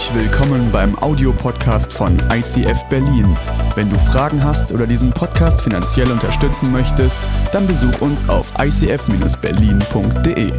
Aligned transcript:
Herzlich 0.00 0.22
willkommen 0.22 0.72
beim 0.72 0.98
Audiopodcast 0.98 1.92
von 1.92 2.16
ICF 2.32 2.84
Berlin. 2.88 3.36
Wenn 3.74 3.90
du 3.90 3.98
Fragen 3.98 4.42
hast 4.42 4.72
oder 4.72 4.86
diesen 4.86 5.12
Podcast 5.12 5.60
finanziell 5.60 6.10
unterstützen 6.10 6.72
möchtest, 6.72 7.20
dann 7.52 7.66
besuch 7.66 8.00
uns 8.00 8.26
auf 8.26 8.50
icf-berlin.de. 8.58 10.52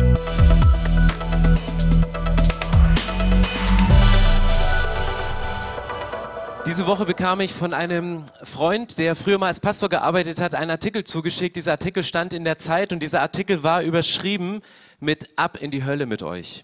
Diese 6.67 6.85
Woche 6.85 7.05
bekam 7.05 7.39
ich 7.39 7.51
von 7.51 7.73
einem 7.73 8.25
Freund, 8.43 8.99
der 8.99 9.15
früher 9.15 9.39
mal 9.39 9.47
als 9.47 9.59
Pastor 9.59 9.89
gearbeitet 9.89 10.39
hat, 10.39 10.53
einen 10.53 10.69
Artikel 10.69 11.03
zugeschickt. 11.03 11.55
Dieser 11.55 11.71
Artikel 11.71 12.03
stand 12.03 12.33
in 12.33 12.43
der 12.43 12.59
Zeit 12.59 12.93
und 12.93 12.99
dieser 12.99 13.21
Artikel 13.21 13.63
war 13.63 13.81
überschrieben 13.81 14.61
mit 14.99 15.35
Ab 15.35 15.57
in 15.59 15.71
die 15.71 15.83
Hölle 15.83 16.05
mit 16.05 16.21
euch. 16.21 16.63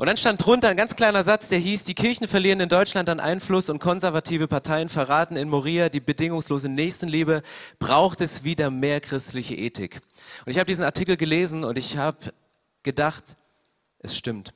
Und 0.00 0.06
dann 0.06 0.16
stand 0.16 0.42
drunter 0.42 0.70
ein 0.70 0.78
ganz 0.78 0.96
kleiner 0.96 1.22
Satz, 1.24 1.50
der 1.50 1.58
hieß, 1.58 1.84
die 1.84 1.94
Kirchen 1.94 2.26
verlieren 2.26 2.58
in 2.60 2.70
Deutschland 2.70 3.10
an 3.10 3.20
Einfluss 3.20 3.68
und 3.68 3.80
konservative 3.80 4.48
Parteien 4.48 4.88
verraten 4.88 5.36
in 5.36 5.50
Moria 5.50 5.90
die 5.90 6.00
bedingungslose 6.00 6.70
Nächstenliebe, 6.70 7.42
braucht 7.78 8.22
es 8.22 8.42
wieder 8.42 8.70
mehr 8.70 9.02
christliche 9.02 9.54
Ethik. 9.56 10.00
Und 10.46 10.52
ich 10.52 10.56
habe 10.56 10.64
diesen 10.64 10.84
Artikel 10.84 11.18
gelesen 11.18 11.64
und 11.64 11.76
ich 11.76 11.98
habe 11.98 12.32
gedacht, 12.82 13.36
es 13.98 14.16
stimmt. 14.16 14.54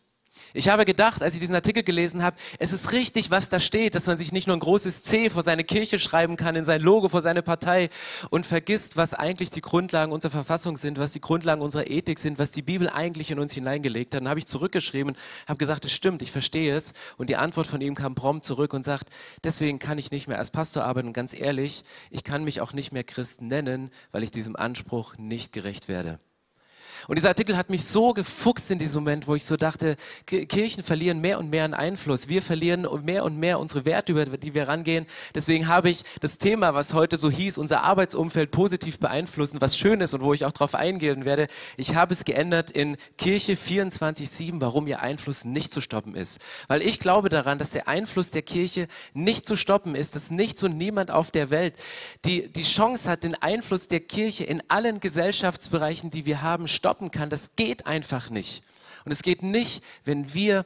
Ich 0.56 0.68
habe 0.68 0.84
gedacht, 0.84 1.20
als 1.20 1.34
ich 1.34 1.40
diesen 1.40 1.56
Artikel 1.56 1.82
gelesen 1.82 2.22
habe, 2.22 2.36
es 2.60 2.72
ist 2.72 2.92
richtig, 2.92 3.32
was 3.32 3.48
da 3.48 3.58
steht, 3.58 3.96
dass 3.96 4.06
man 4.06 4.16
sich 4.16 4.30
nicht 4.30 4.46
nur 4.46 4.56
ein 4.56 4.60
großes 4.60 5.02
C 5.02 5.28
vor 5.28 5.42
seine 5.42 5.64
Kirche 5.64 5.98
schreiben 5.98 6.36
kann, 6.36 6.54
in 6.54 6.64
sein 6.64 6.80
Logo 6.80 7.08
vor 7.08 7.22
seine 7.22 7.42
Partei 7.42 7.90
und 8.30 8.46
vergisst, 8.46 8.96
was 8.96 9.14
eigentlich 9.14 9.50
die 9.50 9.60
Grundlagen 9.60 10.12
unserer 10.12 10.30
Verfassung 10.30 10.76
sind, 10.76 10.96
was 10.96 11.10
die 11.10 11.20
Grundlagen 11.20 11.60
unserer 11.60 11.90
Ethik 11.90 12.20
sind, 12.20 12.38
was 12.38 12.52
die 12.52 12.62
Bibel 12.62 12.88
eigentlich 12.88 13.32
in 13.32 13.40
uns 13.40 13.52
hineingelegt 13.52 14.14
hat. 14.14 14.20
Dann 14.20 14.28
habe 14.28 14.38
ich 14.38 14.46
zurückgeschrieben, 14.46 15.16
habe 15.48 15.58
gesagt, 15.58 15.86
es 15.86 15.92
stimmt, 15.92 16.22
ich 16.22 16.30
verstehe 16.30 16.76
es. 16.76 16.92
Und 17.16 17.30
die 17.30 17.36
Antwort 17.36 17.66
von 17.66 17.80
ihm 17.80 17.96
kam 17.96 18.14
prompt 18.14 18.44
zurück 18.44 18.74
und 18.74 18.84
sagt, 18.84 19.08
deswegen 19.42 19.80
kann 19.80 19.98
ich 19.98 20.12
nicht 20.12 20.28
mehr 20.28 20.38
als 20.38 20.52
Pastor 20.52 20.84
arbeiten. 20.84 21.08
Und 21.08 21.14
ganz 21.14 21.34
ehrlich, 21.34 21.82
ich 22.12 22.22
kann 22.22 22.44
mich 22.44 22.60
auch 22.60 22.72
nicht 22.72 22.92
mehr 22.92 23.02
Christ 23.02 23.42
nennen, 23.42 23.90
weil 24.12 24.22
ich 24.22 24.30
diesem 24.30 24.54
Anspruch 24.54 25.18
nicht 25.18 25.52
gerecht 25.52 25.88
werde. 25.88 26.20
Und 27.08 27.16
dieser 27.16 27.28
Artikel 27.28 27.56
hat 27.56 27.70
mich 27.70 27.84
so 27.84 28.12
gefuchst 28.12 28.70
in 28.70 28.78
diesem 28.78 29.02
Moment, 29.02 29.26
wo 29.26 29.34
ich 29.34 29.44
so 29.44 29.56
dachte, 29.56 29.96
Kirchen 30.26 30.82
verlieren 30.82 31.20
mehr 31.20 31.38
und 31.38 31.50
mehr 31.50 31.64
an 31.64 31.74
Einfluss. 31.74 32.28
Wir 32.28 32.42
verlieren 32.42 32.86
mehr 33.04 33.24
und 33.24 33.38
mehr 33.38 33.58
unsere 33.60 33.84
Werte, 33.84 34.12
über 34.12 34.36
die 34.36 34.54
wir 34.54 34.68
rangehen. 34.68 35.06
Deswegen 35.34 35.68
habe 35.68 35.90
ich 35.90 36.02
das 36.20 36.38
Thema, 36.38 36.74
was 36.74 36.94
heute 36.94 37.16
so 37.16 37.30
hieß, 37.30 37.58
unser 37.58 37.82
Arbeitsumfeld 37.82 38.50
positiv 38.50 38.98
beeinflussen, 38.98 39.60
was 39.60 39.76
schön 39.76 40.00
ist 40.00 40.14
und 40.14 40.22
wo 40.22 40.32
ich 40.32 40.44
auch 40.44 40.52
darauf 40.52 40.74
eingehen 40.74 41.24
werde, 41.24 41.48
ich 41.76 41.94
habe 41.94 42.12
es 42.12 42.24
geändert 42.24 42.70
in 42.70 42.96
Kirche 43.18 43.54
24.7, 43.54 44.60
warum 44.60 44.86
ihr 44.86 45.00
Einfluss 45.00 45.44
nicht 45.44 45.72
zu 45.72 45.80
stoppen 45.80 46.14
ist. 46.14 46.40
Weil 46.68 46.82
ich 46.82 46.98
glaube 46.98 47.28
daran, 47.28 47.58
dass 47.58 47.70
der 47.70 47.88
Einfluss 47.88 48.30
der 48.30 48.42
Kirche 48.42 48.86
nicht 49.12 49.46
zu 49.46 49.56
stoppen 49.56 49.94
ist, 49.94 50.16
dass 50.16 50.30
nichts 50.30 50.62
und 50.62 50.76
niemand 50.78 51.10
auf 51.10 51.30
der 51.30 51.50
Welt 51.50 51.74
die, 52.24 52.48
die 52.48 52.62
Chance 52.62 53.08
hat, 53.08 53.24
den 53.24 53.34
Einfluss 53.34 53.88
der 53.88 54.00
Kirche 54.00 54.44
in 54.44 54.62
allen 54.68 55.00
Gesellschaftsbereichen, 55.00 56.10
die 56.10 56.26
wir 56.26 56.42
haben, 56.42 56.68
stoppen 56.68 56.93
stoppen 56.94 57.10
kann. 57.10 57.28
Das 57.28 57.56
geht 57.56 57.86
einfach 57.86 58.30
nicht. 58.30 58.62
Und 59.04 59.10
es 59.10 59.22
geht 59.22 59.42
nicht, 59.42 59.82
wenn 60.04 60.32
wir 60.32 60.64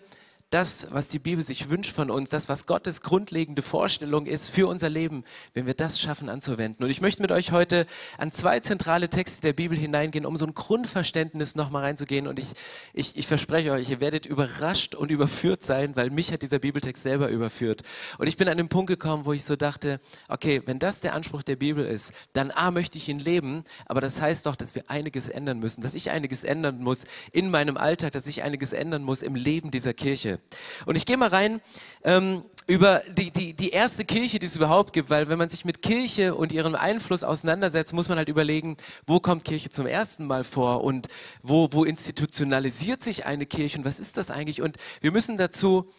das, 0.51 0.89
was 0.91 1.09
die 1.09 1.19
Bibel 1.19 1.45
sich 1.45 1.69
wünscht 1.69 1.93
von 1.93 2.11
uns, 2.11 2.31
das, 2.31 2.49
was 2.49 2.65
Gottes 2.65 3.03
grundlegende 3.03 3.61
Vorstellung 3.61 4.25
ist 4.25 4.49
für 4.49 4.67
unser 4.67 4.89
Leben, 4.89 5.25
wenn 5.53 5.67
wir 5.67 5.75
das 5.75 6.01
schaffen 6.01 6.31
anzuwenden. 6.31 6.85
Und 6.85 6.91
ich 6.91 7.03
möchte 7.03 7.21
mit 7.21 7.31
euch 7.33 7.53
heute 7.53 7.87
an 8.17 8.33
zwei 8.33 8.59
zentrale 8.61 9.11
Texte 9.11 9.43
der 9.43 9.53
Bibel 9.53 9.77
hineingehen, 9.77 10.25
um 10.25 10.37
so 10.37 10.47
ein 10.47 10.55
Grundverständnis 10.55 11.55
nochmal 11.55 11.85
reinzugehen. 11.85 12.27
Und 12.27 12.39
ich, 12.39 12.53
ich, 12.95 13.19
ich 13.19 13.27
verspreche 13.27 13.73
euch, 13.73 13.91
ihr 13.91 14.01
werdet 14.01 14.25
überrascht 14.25 14.95
und 14.95 15.11
überführt 15.11 15.63
sein, 15.63 15.97
weil 15.97 16.09
mich 16.09 16.33
hat 16.33 16.41
dieser 16.41 16.58
Bibeltext 16.58 17.03
selber 17.03 17.29
überführt. 17.29 17.83
Und 18.17 18.27
ich 18.27 18.39
bin 18.39 18.48
an 18.48 18.57
den 18.57 18.70
Punkt 18.70 18.89
gekommen, 18.89 19.27
wo 19.27 19.35
ich 19.35 19.45
so 19.45 19.55
dachte, 19.55 20.01
okay, 20.29 20.63
wenn 20.64 20.79
das 20.79 21.01
der 21.01 21.14
Anspruch 21.14 21.42
der 21.42 21.57
Bibel 21.57 21.85
ist, 21.85 22.13
dann 22.33 22.51
A, 22.53 22.70
möchte 22.70 22.97
ich 22.97 23.08
ihn 23.08 23.19
leben, 23.19 23.64
aber 23.85 24.01
das 24.01 24.20
heißt 24.20 24.47
doch, 24.47 24.57
dass 24.57 24.75
wir 24.75 24.85
einiges 24.89 25.29
ändern 25.29 25.58
müssen, 25.58 25.83
dass 25.83 25.95
ich 25.95 26.11
einiges 26.11 26.42
ändern 26.42 26.79
muss 26.79 27.05
in 27.33 27.51
meinem 27.51 27.77
Alltag, 27.77 28.13
dass 28.14 28.27
ich 28.27 28.42
einiges 28.42 28.73
ändern 28.73 29.03
muss 29.03 29.20
im 29.20 29.35
Leben 29.35 29.70
dieser 29.70 29.92
Kirche. 29.92 30.38
Und 30.87 30.97
ich 30.97 31.07
gehe 31.07 31.17
mal 31.17 31.29
rein 31.29 31.61
ähm, 32.05 32.43
über 32.67 33.03
die, 33.09 33.31
die, 33.31 33.55
die 33.55 33.71
erste 33.71 34.05
Kirche, 34.05 34.39
die 34.39 34.47
es 34.47 34.55
überhaupt 34.55 34.93
gibt, 34.93 35.09
weil 35.09 35.29
wenn 35.29 35.39
man 35.39 35.49
sich 35.49 35.65
mit 35.65 35.81
Kirche 35.81 36.35
und 36.35 36.53
ihrem 36.53 36.75
Einfluss 36.75 37.25
auseinandersetzt, 37.25 37.95
muss 37.95 38.11
man 38.11 38.19
halt 38.19 38.29
überlegen, 38.29 38.77
wo 39.07 39.21
kommt 39.21 39.45
Kirche 39.45 39.71
zum 39.71 39.87
ersten 39.87 40.27
Mal 40.27 40.45
vor 40.45 40.85
und 40.85 41.09
wo, 41.43 41.73
wo 41.73 41.85
institutionalisiert 41.85 43.03
sich 43.03 43.25
eine 43.25 43.47
Kirche 43.47 43.79
und 43.79 43.85
was 43.87 43.99
ist 43.99 44.19
das 44.19 44.31
eigentlich? 44.31 44.61
Und 44.61 44.77
wir 45.01 45.13
müssen 45.13 45.39
dazu 45.39 45.91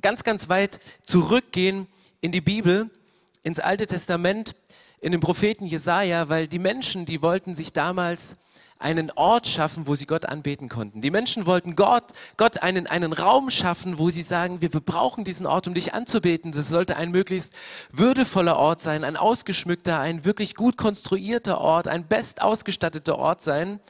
ganz, 0.00 0.22
ganz 0.22 0.48
weit 0.48 0.78
zurückgehen 1.02 1.88
in 2.20 2.30
die 2.30 2.40
Bibel, 2.40 2.90
ins 3.42 3.58
Alte 3.58 3.88
Testament, 3.88 4.54
in 5.00 5.12
den 5.12 5.20
Propheten 5.20 5.66
Jesaja, 5.66 6.28
weil 6.28 6.46
die 6.46 6.58
Menschen, 6.58 7.06
die 7.06 7.22
wollten 7.22 7.54
sich 7.54 7.72
damals 7.72 8.36
einen 8.84 9.10
Ort 9.12 9.48
schaffen, 9.48 9.86
wo 9.86 9.94
sie 9.94 10.04
Gott 10.04 10.26
anbeten 10.26 10.68
konnten. 10.68 11.00
Die 11.00 11.10
Menschen 11.10 11.46
wollten 11.46 11.74
Gott, 11.74 12.12
Gott 12.36 12.62
einen, 12.62 12.86
einen 12.86 13.14
Raum 13.14 13.48
schaffen, 13.48 13.98
wo 13.98 14.10
sie 14.10 14.22
sagen, 14.22 14.60
wir 14.60 14.68
brauchen 14.68 15.24
diesen 15.24 15.46
Ort, 15.46 15.66
um 15.66 15.72
dich 15.72 15.94
anzubeten. 15.94 16.52
Das 16.52 16.68
sollte 16.68 16.96
ein 16.96 17.10
möglichst 17.10 17.54
würdevoller 17.90 18.58
Ort 18.58 18.82
sein, 18.82 19.02
ein 19.02 19.16
ausgeschmückter, 19.16 19.98
ein 19.98 20.26
wirklich 20.26 20.54
gut 20.54 20.76
konstruierter 20.76 21.62
Ort, 21.62 21.88
ein 21.88 22.06
best 22.06 22.42
ausgestatteter 22.42 23.18
Ort 23.18 23.40
sein. 23.40 23.80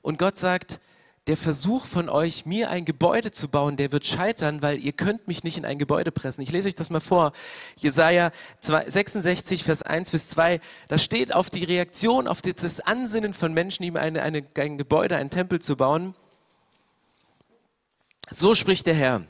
Und 0.00 0.18
Gott 0.18 0.38
sagt, 0.38 0.80
der 1.28 1.36
Versuch 1.36 1.84
von 1.84 2.08
euch, 2.08 2.46
mir 2.46 2.70
ein 2.70 2.86
Gebäude 2.86 3.30
zu 3.30 3.48
bauen, 3.48 3.76
der 3.76 3.92
wird 3.92 4.06
scheitern, 4.06 4.62
weil 4.62 4.82
ihr 4.82 4.92
könnt 4.92 5.28
mich 5.28 5.44
nicht 5.44 5.58
in 5.58 5.66
ein 5.66 5.78
Gebäude 5.78 6.10
pressen. 6.10 6.40
Ich 6.40 6.50
lese 6.50 6.68
euch 6.68 6.74
das 6.74 6.88
mal 6.88 7.00
vor. 7.00 7.32
Jesaja 7.76 8.32
66, 8.60 9.62
Vers 9.62 9.82
1 9.82 10.10
bis 10.10 10.30
2. 10.30 10.58
Da 10.88 10.96
steht 10.96 11.34
auf 11.34 11.50
die 11.50 11.64
Reaktion, 11.64 12.26
auf 12.26 12.40
das 12.40 12.80
Ansinnen 12.80 13.34
von 13.34 13.52
Menschen, 13.52 13.82
ihm 13.82 13.96
eine, 13.96 14.22
eine, 14.22 14.42
ein 14.56 14.78
Gebäude, 14.78 15.16
einen 15.16 15.28
Tempel 15.28 15.60
zu 15.60 15.76
bauen. 15.76 16.14
So 18.30 18.54
spricht 18.54 18.86
der 18.86 18.94
Herr. 18.94 19.22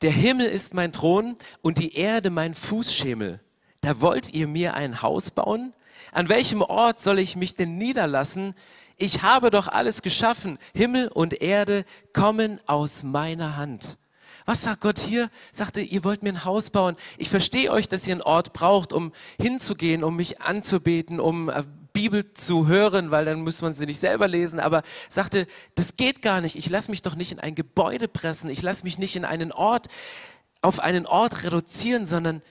Der 0.00 0.12
Himmel 0.12 0.46
ist 0.46 0.72
mein 0.72 0.92
Thron 0.92 1.36
und 1.60 1.76
die 1.76 1.94
Erde 1.94 2.30
mein 2.30 2.54
Fußschemel. 2.54 3.38
Da 3.82 4.00
wollt 4.00 4.32
ihr 4.32 4.48
mir 4.48 4.74
ein 4.74 5.02
Haus 5.02 5.30
bauen? 5.30 5.74
An 6.10 6.30
welchem 6.30 6.62
Ort 6.62 7.00
soll 7.00 7.18
ich 7.18 7.36
mich 7.36 7.54
denn 7.54 7.76
niederlassen? 7.76 8.54
Ich 8.96 9.22
habe 9.22 9.50
doch 9.50 9.68
alles 9.68 10.02
geschaffen. 10.02 10.58
Himmel 10.74 11.08
und 11.08 11.40
Erde 11.42 11.84
kommen 12.12 12.60
aus 12.66 13.02
meiner 13.02 13.56
Hand. 13.56 13.98
Was 14.46 14.62
sagt 14.62 14.82
Gott 14.82 14.98
hier? 14.98 15.30
Sagte, 15.52 15.80
ihr 15.80 16.04
wollt 16.04 16.22
mir 16.22 16.28
ein 16.30 16.44
Haus 16.44 16.70
bauen. 16.70 16.96
Ich 17.16 17.30
verstehe 17.30 17.70
euch, 17.70 17.88
dass 17.88 18.06
ihr 18.06 18.12
einen 18.12 18.22
Ort 18.22 18.52
braucht, 18.52 18.92
um 18.92 19.12
hinzugehen, 19.40 20.04
um 20.04 20.16
mich 20.16 20.42
anzubeten, 20.42 21.18
um 21.18 21.48
äh, 21.48 21.62
Bibel 21.94 22.34
zu 22.34 22.66
hören, 22.66 23.10
weil 23.10 23.24
dann 23.24 23.40
muss 23.40 23.62
man 23.62 23.72
sie 23.72 23.86
nicht 23.86 24.00
selber 24.00 24.28
lesen. 24.28 24.60
Aber 24.60 24.82
sagte, 25.08 25.46
das 25.76 25.96
geht 25.96 26.20
gar 26.20 26.40
nicht. 26.40 26.56
Ich 26.56 26.68
lasse 26.68 26.90
mich 26.90 27.02
doch 27.02 27.14
nicht 27.14 27.32
in 27.32 27.40
ein 27.40 27.54
Gebäude 27.54 28.06
pressen. 28.06 28.50
Ich 28.50 28.60
lasse 28.60 28.84
mich 28.84 28.98
nicht 28.98 29.16
in 29.16 29.24
einen 29.24 29.50
Ort, 29.50 29.86
auf 30.60 30.80
einen 30.80 31.06
Ort 31.06 31.44
reduzieren, 31.44 32.04
sondern 32.04 32.42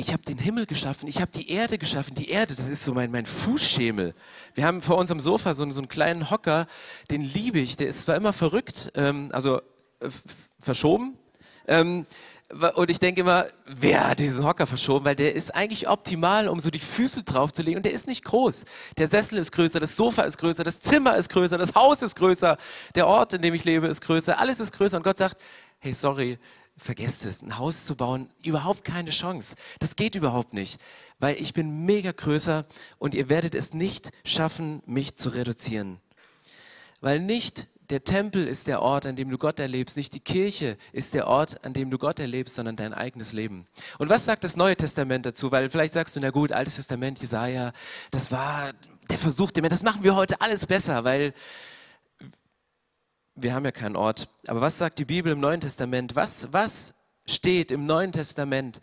ich 0.00 0.12
habe 0.14 0.22
den 0.22 0.38
Himmel 0.38 0.64
geschaffen, 0.64 1.08
ich 1.08 1.20
habe 1.20 1.30
die 1.30 1.50
Erde 1.50 1.76
geschaffen. 1.76 2.14
Die 2.14 2.30
Erde, 2.30 2.54
das 2.54 2.66
ist 2.68 2.84
so 2.84 2.94
mein, 2.94 3.10
mein 3.10 3.26
Fußschemel. 3.26 4.14
Wir 4.54 4.64
haben 4.64 4.80
vor 4.80 4.96
unserem 4.96 5.20
Sofa 5.20 5.54
so, 5.54 5.70
so 5.70 5.80
einen 5.80 5.88
kleinen 5.88 6.30
Hocker, 6.30 6.66
den 7.10 7.20
liebe 7.20 7.58
ich. 7.60 7.76
Der 7.76 7.88
ist 7.88 8.02
zwar 8.02 8.16
immer 8.16 8.32
verrückt, 8.32 8.90
ähm, 8.94 9.28
also 9.32 9.58
äh, 10.00 10.08
verschoben. 10.58 11.18
Ähm, 11.68 12.06
und 12.74 12.90
ich 12.90 12.98
denke 12.98 13.20
immer, 13.20 13.44
wer 13.66 14.08
hat 14.08 14.18
diesen 14.18 14.44
Hocker 14.44 14.66
verschoben? 14.66 15.04
Weil 15.04 15.14
der 15.14 15.34
ist 15.34 15.54
eigentlich 15.54 15.88
optimal, 15.88 16.48
um 16.48 16.58
so 16.58 16.70
die 16.70 16.80
Füße 16.80 17.22
draufzulegen. 17.22 17.76
Und 17.76 17.84
der 17.84 17.92
ist 17.92 18.06
nicht 18.06 18.24
groß. 18.24 18.64
Der 18.96 19.06
Sessel 19.06 19.38
ist 19.38 19.52
größer, 19.52 19.80
das 19.80 19.94
Sofa 19.94 20.22
ist 20.22 20.38
größer, 20.38 20.64
das 20.64 20.80
Zimmer 20.80 21.16
ist 21.16 21.28
größer, 21.28 21.58
das 21.58 21.74
Haus 21.74 22.02
ist 22.02 22.16
größer, 22.16 22.56
der 22.94 23.06
Ort, 23.06 23.34
in 23.34 23.42
dem 23.42 23.54
ich 23.54 23.64
lebe, 23.64 23.86
ist 23.86 24.00
größer. 24.00 24.40
Alles 24.40 24.60
ist 24.60 24.72
größer. 24.72 24.96
Und 24.96 25.02
Gott 25.02 25.18
sagt, 25.18 25.40
hey, 25.78 25.92
sorry, 25.92 26.38
vergesst 26.80 27.26
es, 27.26 27.42
ein 27.42 27.58
Haus 27.58 27.84
zu 27.84 27.94
bauen, 27.94 28.28
überhaupt 28.44 28.84
keine 28.84 29.10
Chance. 29.10 29.54
Das 29.78 29.96
geht 29.96 30.14
überhaupt 30.14 30.54
nicht, 30.54 30.80
weil 31.18 31.36
ich 31.36 31.52
bin 31.52 31.84
mega 31.84 32.12
größer 32.12 32.64
und 32.98 33.14
ihr 33.14 33.28
werdet 33.28 33.54
es 33.54 33.74
nicht 33.74 34.10
schaffen, 34.24 34.82
mich 34.86 35.16
zu 35.16 35.28
reduzieren. 35.28 35.98
Weil 37.00 37.20
nicht 37.20 37.68
der 37.90 38.04
Tempel 38.04 38.46
ist 38.46 38.66
der 38.66 38.82
Ort, 38.82 39.04
an 39.04 39.16
dem 39.16 39.30
du 39.30 39.36
Gott 39.38 39.58
erlebst, 39.58 39.96
nicht 39.96 40.14
die 40.14 40.20
Kirche 40.20 40.76
ist 40.92 41.12
der 41.12 41.26
Ort, 41.26 41.64
an 41.64 41.72
dem 41.72 41.90
du 41.90 41.98
Gott 41.98 42.20
erlebst, 42.20 42.54
sondern 42.54 42.76
dein 42.76 42.94
eigenes 42.94 43.32
Leben. 43.32 43.66
Und 43.98 44.08
was 44.08 44.24
sagt 44.24 44.44
das 44.44 44.56
Neue 44.56 44.76
Testament 44.76 45.26
dazu? 45.26 45.50
Weil 45.50 45.68
vielleicht 45.68 45.92
sagst 45.92 46.14
du, 46.14 46.20
na 46.20 46.30
gut, 46.30 46.52
Altes 46.52 46.76
Testament, 46.76 47.18
Jesaja, 47.18 47.72
das 48.10 48.30
war 48.30 48.72
der 49.10 49.18
Versuch, 49.18 49.50
das 49.50 49.82
machen 49.82 50.04
wir 50.04 50.14
heute 50.14 50.40
alles 50.40 50.66
besser, 50.66 51.02
weil 51.04 51.34
wir 53.34 53.54
haben 53.54 53.64
ja 53.64 53.72
keinen 53.72 53.96
Ort. 53.96 54.28
Aber 54.46 54.60
was 54.60 54.78
sagt 54.78 54.98
die 54.98 55.04
Bibel 55.04 55.32
im 55.32 55.40
Neuen 55.40 55.60
Testament? 55.60 56.16
Was, 56.16 56.52
was 56.52 56.94
steht 57.26 57.70
im 57.70 57.86
Neuen 57.86 58.12
Testament? 58.12 58.80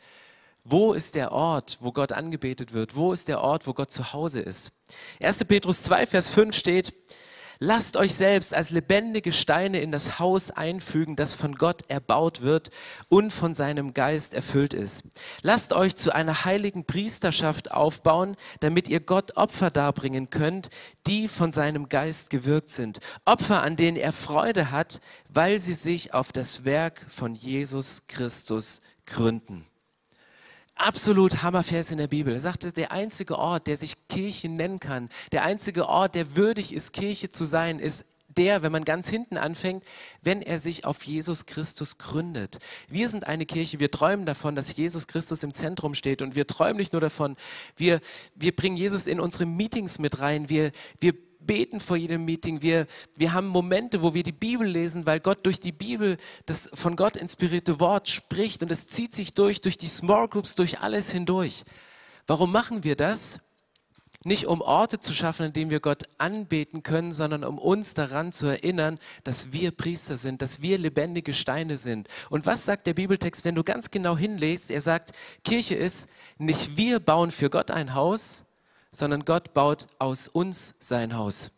Wo 0.64 0.94
ist 0.94 1.16
der 1.16 1.32
Ort, 1.32 1.78
wo 1.80 1.92
Gott 1.92 2.12
angebetet 2.12 2.74
wird? 2.74 2.96
Wo 2.96 3.14
ist 3.14 3.28
der 3.28 3.42
Ort, 3.42 3.68
wo 3.68 3.74
Gott 3.74 3.92
zu 3.92 4.14
Hause 4.14 4.42
ist? 4.42 4.72
1. 5.22 5.46
Petrus 5.46 5.84
2, 5.84 6.08
Vers 6.08 6.32
5 6.32 6.56
steht, 6.56 6.94
Lasst 7.60 7.98
euch 7.98 8.16
selbst 8.16 8.54
als 8.54 8.72
lebendige 8.72 9.34
Steine 9.34 9.80
in 9.82 9.92
das 9.92 10.20
Haus 10.20 10.52
einfügen, 10.52 11.16
das 11.16 11.34
von 11.34 11.56
Gott 11.56 11.84
erbaut 11.88 12.42
wird 12.42 12.70
und 13.10 13.32
von 13.32 13.54
seinem 13.54 13.94
Geist 13.94 14.34
erfüllt 14.34 14.74
ist. 14.74 15.04
Lasst 15.42 15.74
euch 15.74 15.96
zu 15.96 16.14
einer 16.14 16.46
heiligen 16.46 16.86
Priesterschaft 16.86 17.72
aufbauen, 17.72 18.36
damit 18.60 18.90
ihr 18.90 19.00
Gott 19.00 19.38
Opfer 19.38 19.72
darbringen 19.72 20.30
könnt, 20.30 20.70
die 21.08 21.28
von 21.28 21.52
seinem 21.52 21.90
Geist 21.90 22.30
gewirkt 22.30 22.70
sind. 22.70 23.00
Opfer, 23.26 23.64
an 23.64 23.76
denen 23.76 23.98
er 23.98 24.12
Freude 24.12 24.72
hat, 24.72 25.02
weil 25.30 25.60
sie 25.60 25.74
sich 25.74 26.14
auf 26.14 26.32
das 26.32 26.64
Werk 26.64 27.06
von 27.08 27.34
Jesus 27.34 28.04
Christus 28.08 28.82
gründen 29.06 29.66
absolut 30.78 31.44
Hammervers 31.44 31.92
in 31.92 31.98
der 31.98 32.08
Bibel. 32.08 32.34
Er 32.34 32.40
sagte, 32.40 32.72
der 32.72 32.92
einzige 32.92 33.38
Ort, 33.38 33.68
der 33.68 33.78
sich 33.78 34.08
Kirche 34.08 34.50
nennen 34.50 34.80
kann, 34.80 35.10
der 35.32 35.44
einzige 35.44 35.88
Ort, 35.90 36.16
der 36.16 36.36
würdig 36.36 36.74
ist, 36.74 36.94
Kirche 36.94 37.30
zu 37.30 37.46
sein, 37.46 37.80
ist 37.80 38.06
der, 38.38 38.62
wenn 38.62 38.72
man 38.72 38.86
ganz 38.86 39.10
hinten 39.10 39.38
anfängt, 39.38 39.84
wenn 40.22 40.42
er 40.42 40.60
sich 40.60 40.86
auf 40.86 41.04
Jesus 41.04 41.46
Christus 41.46 41.98
gründet. 41.98 42.60
Wir 42.88 43.10
sind 43.10 43.26
eine 43.28 43.46
Kirche, 43.46 43.80
wir 43.80 43.92
träumen 43.92 44.26
davon, 44.26 44.56
dass 44.56 44.76
Jesus 44.76 45.08
Christus 45.08 45.44
im 45.44 45.54
Zentrum 45.54 45.96
steht 45.96 46.22
und 46.22 46.36
wir 46.36 46.46
träumen 46.46 46.78
nicht 46.78 46.94
nur 46.94 47.02
davon, 47.02 47.36
wir, 47.76 48.00
wir 48.36 48.56
bringen 48.56 48.78
Jesus 48.78 49.08
in 49.08 49.20
unsere 49.20 49.46
Meetings 49.46 50.00
mit 50.00 50.20
rein, 50.20 50.50
wir, 50.50 50.72
wir 51.00 51.14
beten 51.48 51.80
vor 51.80 51.98
jedem 51.98 52.26
Meeting, 52.26 52.62
wir, 52.62 52.86
wir 53.16 53.34
haben 53.34 53.48
Momente, 53.48 54.04
wo 54.04 54.14
wir 54.14 54.24
die 54.24 54.32
Bibel 54.32 54.68
lesen, 54.68 55.06
weil 55.06 55.20
Gott 55.20 55.46
durch 55.46 55.60
die 55.60 55.72
Bibel 55.72 56.18
das 56.46 56.70
von 56.74 56.96
Gott 56.96 57.16
inspirierte 57.16 57.80
Wort 57.80 58.10
spricht 58.10 58.62
und 58.62 58.72
es 58.72 58.88
zieht 58.88 59.16
sich 59.16 59.34
durch, 59.34 59.62
durch 59.62 59.78
die 59.78 59.88
Small 59.88 60.28
Groups, 60.28 60.56
durch 60.56 60.80
alles 60.82 61.12
hindurch. 61.12 61.64
Warum 62.28 62.52
machen 62.52 62.84
wir 62.84 62.96
das? 62.96 63.40
Nicht 64.24 64.48
um 64.48 64.62
Orte 64.62 65.00
zu 65.00 65.14
schaffen, 65.14 65.46
in 65.46 65.54
denen 65.54 65.72
wir 65.72 65.80
Gott 65.80 66.04
anbeten 66.18 66.84
können, 66.84 67.14
sondern 67.14 67.44
um 67.44 67.58
uns 67.58 67.94
daran 67.94 68.34
zu 68.34 68.48
erinnern, 68.48 69.00
dass 69.24 69.54
wir 69.54 69.72
Priester 69.72 70.18
sind, 70.18 70.42
dass 70.42 70.62
wir 70.62 70.78
lebendige 70.78 71.34
Steine 71.34 71.78
sind. 71.78 72.10
Und 72.30 72.46
was 72.46 72.66
sagt 72.66 72.88
der 72.88 72.96
Bibeltext, 72.96 73.46
wenn 73.46 73.56
du 73.56 73.64
ganz 73.64 73.90
genau 73.90 74.18
hinlegst? 74.18 74.70
Er 74.70 74.82
sagt, 74.82 75.12
Kirche 75.44 75.76
ist, 75.76 76.10
nicht 76.38 76.76
wir 76.76 77.00
bauen 77.00 77.32
für 77.32 77.50
Gott 77.50 77.72
ein 77.72 77.94
Haus, 77.94 78.44
sondern 78.92 79.26
Gott 79.26 79.54
baut 79.54 79.88
aus 80.00 80.28
uns 80.28 80.76
sein 80.80 81.16
Haus. 81.16 81.52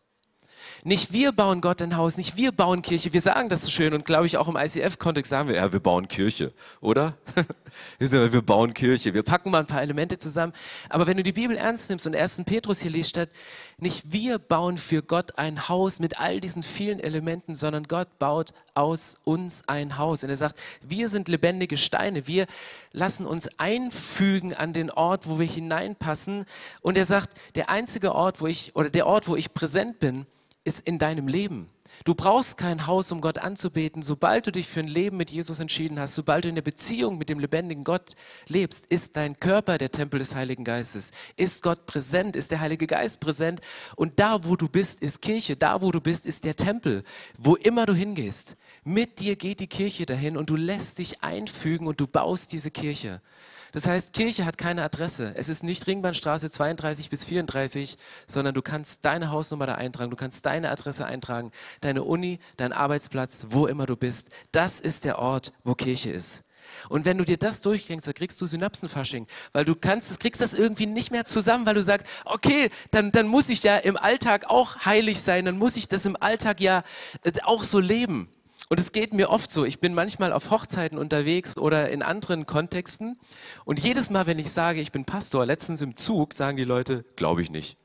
Nicht 0.83 1.11
wir 1.13 1.31
bauen 1.31 1.61
Gott 1.61 1.81
ein 1.81 1.97
Haus, 1.97 2.17
nicht 2.17 2.37
wir 2.37 2.51
bauen 2.51 2.81
Kirche. 2.81 3.13
Wir 3.13 3.21
sagen 3.21 3.49
das 3.49 3.63
so 3.63 3.69
schön 3.69 3.93
und 3.93 4.05
glaube 4.05 4.25
ich 4.25 4.37
auch 4.37 4.47
im 4.47 4.55
ICF-Kontext 4.55 5.29
sagen 5.29 5.49
wir, 5.49 5.55
ja, 5.55 5.71
wir 5.71 5.79
bauen 5.79 6.07
Kirche, 6.07 6.53
oder? 6.81 7.17
wir 7.99 8.41
bauen 8.41 8.73
Kirche, 8.73 9.13
wir 9.13 9.23
packen 9.23 9.51
mal 9.51 9.59
ein 9.59 9.67
paar 9.67 9.81
Elemente 9.81 10.17
zusammen. 10.17 10.53
Aber 10.89 11.07
wenn 11.07 11.17
du 11.17 11.23
die 11.23 11.33
Bibel 11.33 11.57
ernst 11.57 11.89
nimmst 11.89 12.07
und 12.07 12.15
1. 12.15 12.43
Petrus 12.45 12.81
hier 12.81 12.91
liest, 12.91 13.11
statt 13.11 13.29
nicht 13.77 14.11
wir 14.11 14.39
bauen 14.39 14.77
für 14.77 15.01
Gott 15.01 15.37
ein 15.37 15.69
Haus 15.69 15.99
mit 15.99 16.19
all 16.19 16.39
diesen 16.39 16.63
vielen 16.63 16.99
Elementen, 16.99 17.55
sondern 17.55 17.85
Gott 17.85 18.19
baut 18.19 18.51
aus 18.73 19.17
uns 19.23 19.63
ein 19.67 19.97
Haus. 19.97 20.23
Und 20.23 20.29
er 20.29 20.37
sagt, 20.37 20.59
wir 20.81 21.09
sind 21.09 21.27
lebendige 21.27 21.77
Steine, 21.77 22.27
wir 22.27 22.45
lassen 22.91 23.25
uns 23.25 23.47
einfügen 23.57 24.53
an 24.53 24.73
den 24.73 24.91
Ort, 24.91 25.27
wo 25.27 25.39
wir 25.39 25.45
hineinpassen. 25.45 26.45
Und 26.81 26.97
er 26.97 27.05
sagt, 27.05 27.37
der 27.55 27.69
einzige 27.69 28.15
Ort, 28.15 28.41
wo 28.41 28.47
ich, 28.47 28.75
oder 28.75 28.89
der 28.89 29.07
Ort, 29.07 29.27
wo 29.27 29.35
ich 29.35 29.53
präsent 29.53 29.99
bin, 29.99 30.25
ist 30.63 30.81
in 30.81 30.99
deinem 30.99 31.27
Leben. 31.27 31.69
Du 32.05 32.15
brauchst 32.15 32.57
kein 32.57 32.87
Haus, 32.87 33.11
um 33.11 33.19
Gott 33.19 33.39
anzubeten. 33.39 34.01
Sobald 34.01 34.47
du 34.47 34.51
dich 34.51 34.67
für 34.67 34.79
ein 34.79 34.87
Leben 34.87 35.17
mit 35.17 35.31
Jesus 35.31 35.59
entschieden 35.59 35.99
hast, 35.99 36.15
sobald 36.15 36.45
du 36.45 36.49
in 36.49 36.55
der 36.55 36.61
Beziehung 36.61 37.17
mit 37.17 37.29
dem 37.29 37.39
lebendigen 37.39 37.83
Gott 37.83 38.13
lebst, 38.47 38.85
ist 38.87 39.17
dein 39.17 39.39
Körper 39.39 39.77
der 39.77 39.91
Tempel 39.91 40.19
des 40.19 40.35
Heiligen 40.35 40.63
Geistes. 40.63 41.11
Ist 41.35 41.63
Gott 41.63 41.85
präsent? 41.87 42.35
Ist 42.35 42.51
der 42.51 42.61
Heilige 42.61 42.87
Geist 42.87 43.19
präsent? 43.19 43.61
Und 43.95 44.19
da, 44.19 44.43
wo 44.43 44.55
du 44.55 44.69
bist, 44.69 45.01
ist 45.01 45.21
Kirche. 45.21 45.55
Da, 45.55 45.81
wo 45.81 45.91
du 45.91 45.99
bist, 45.99 46.25
ist 46.25 46.43
der 46.43 46.55
Tempel. 46.55 47.03
Wo 47.37 47.55
immer 47.55 47.85
du 47.85 47.93
hingehst, 47.93 48.55
mit 48.83 49.19
dir 49.19 49.35
geht 49.35 49.59
die 49.59 49.67
Kirche 49.67 50.05
dahin 50.05 50.37
und 50.37 50.49
du 50.49 50.55
lässt 50.55 50.99
dich 50.99 51.21
einfügen 51.21 51.87
und 51.87 51.99
du 51.99 52.07
baust 52.07 52.51
diese 52.51 52.71
Kirche. 52.71 53.21
Das 53.71 53.87
heißt, 53.87 54.13
Kirche 54.13 54.45
hat 54.45 54.57
keine 54.57 54.83
Adresse. 54.83 55.33
Es 55.35 55.49
ist 55.49 55.63
nicht 55.63 55.85
Ringbahnstraße 55.87 56.49
32 56.49 57.09
bis 57.09 57.25
34, 57.25 57.97
sondern 58.27 58.55
du 58.55 58.61
kannst 58.61 59.05
deine 59.05 59.31
Hausnummer 59.31 59.67
da 59.67 59.75
eintragen, 59.75 60.09
du 60.09 60.17
kannst 60.17 60.45
deine 60.45 60.69
Adresse 60.69 61.05
eintragen, 61.05 61.51
deine 61.81 62.03
Uni, 62.03 62.39
dein 62.57 62.73
Arbeitsplatz, 62.73 63.47
wo 63.49 63.67
immer 63.67 63.85
du 63.85 63.95
bist. 63.95 64.29
Das 64.51 64.79
ist 64.79 65.05
der 65.05 65.19
Ort, 65.19 65.53
wo 65.63 65.75
Kirche 65.75 66.11
ist. 66.11 66.43
Und 66.87 67.05
wenn 67.05 67.17
du 67.17 67.25
dir 67.25 67.37
das 67.37 67.61
durchgängst, 67.61 68.07
dann 68.07 68.13
kriegst 68.13 68.39
du 68.41 68.45
Synapsenfasching, 68.45 69.27
weil 69.53 69.65
du 69.65 69.75
kannst, 69.75 70.19
kriegst 70.19 70.41
das 70.41 70.53
irgendwie 70.53 70.85
nicht 70.85 71.11
mehr 71.11 71.25
zusammen, 71.25 71.65
weil 71.65 71.75
du 71.75 71.83
sagst, 71.83 72.05
okay, 72.25 72.69
dann, 72.91 73.11
dann 73.11 73.27
muss 73.27 73.49
ich 73.49 73.63
ja 73.63 73.77
im 73.77 73.97
Alltag 73.97 74.45
auch 74.49 74.85
heilig 74.85 75.21
sein, 75.21 75.45
dann 75.45 75.57
muss 75.57 75.77
ich 75.77 75.87
das 75.87 76.05
im 76.05 76.15
Alltag 76.19 76.61
ja 76.61 76.83
äh, 77.23 77.31
auch 77.43 77.63
so 77.63 77.79
leben. 77.79 78.29
Und 78.71 78.79
es 78.79 78.91
geht 78.91 79.15
mir 79.15 79.31
oft 79.31 79.51
so, 79.51 79.65
ich 79.65 79.79
bin 79.79 79.95
manchmal 79.95 80.31
auf 80.31 80.51
Hochzeiten 80.51 80.99
unterwegs 80.99 81.57
oder 81.57 81.89
in 81.89 82.03
anderen 82.03 82.45
Kontexten 82.45 83.19
und 83.65 83.79
jedes 83.79 84.11
Mal, 84.11 84.27
wenn 84.27 84.37
ich 84.37 84.51
sage, 84.51 84.79
ich 84.79 84.91
bin 84.91 85.05
Pastor, 85.05 85.43
letztens 85.47 85.81
im 85.81 85.95
Zug, 85.95 86.35
sagen 86.35 86.55
die 86.55 86.65
Leute, 86.65 87.03
glaube 87.15 87.41
ich 87.41 87.49
nicht. 87.49 87.79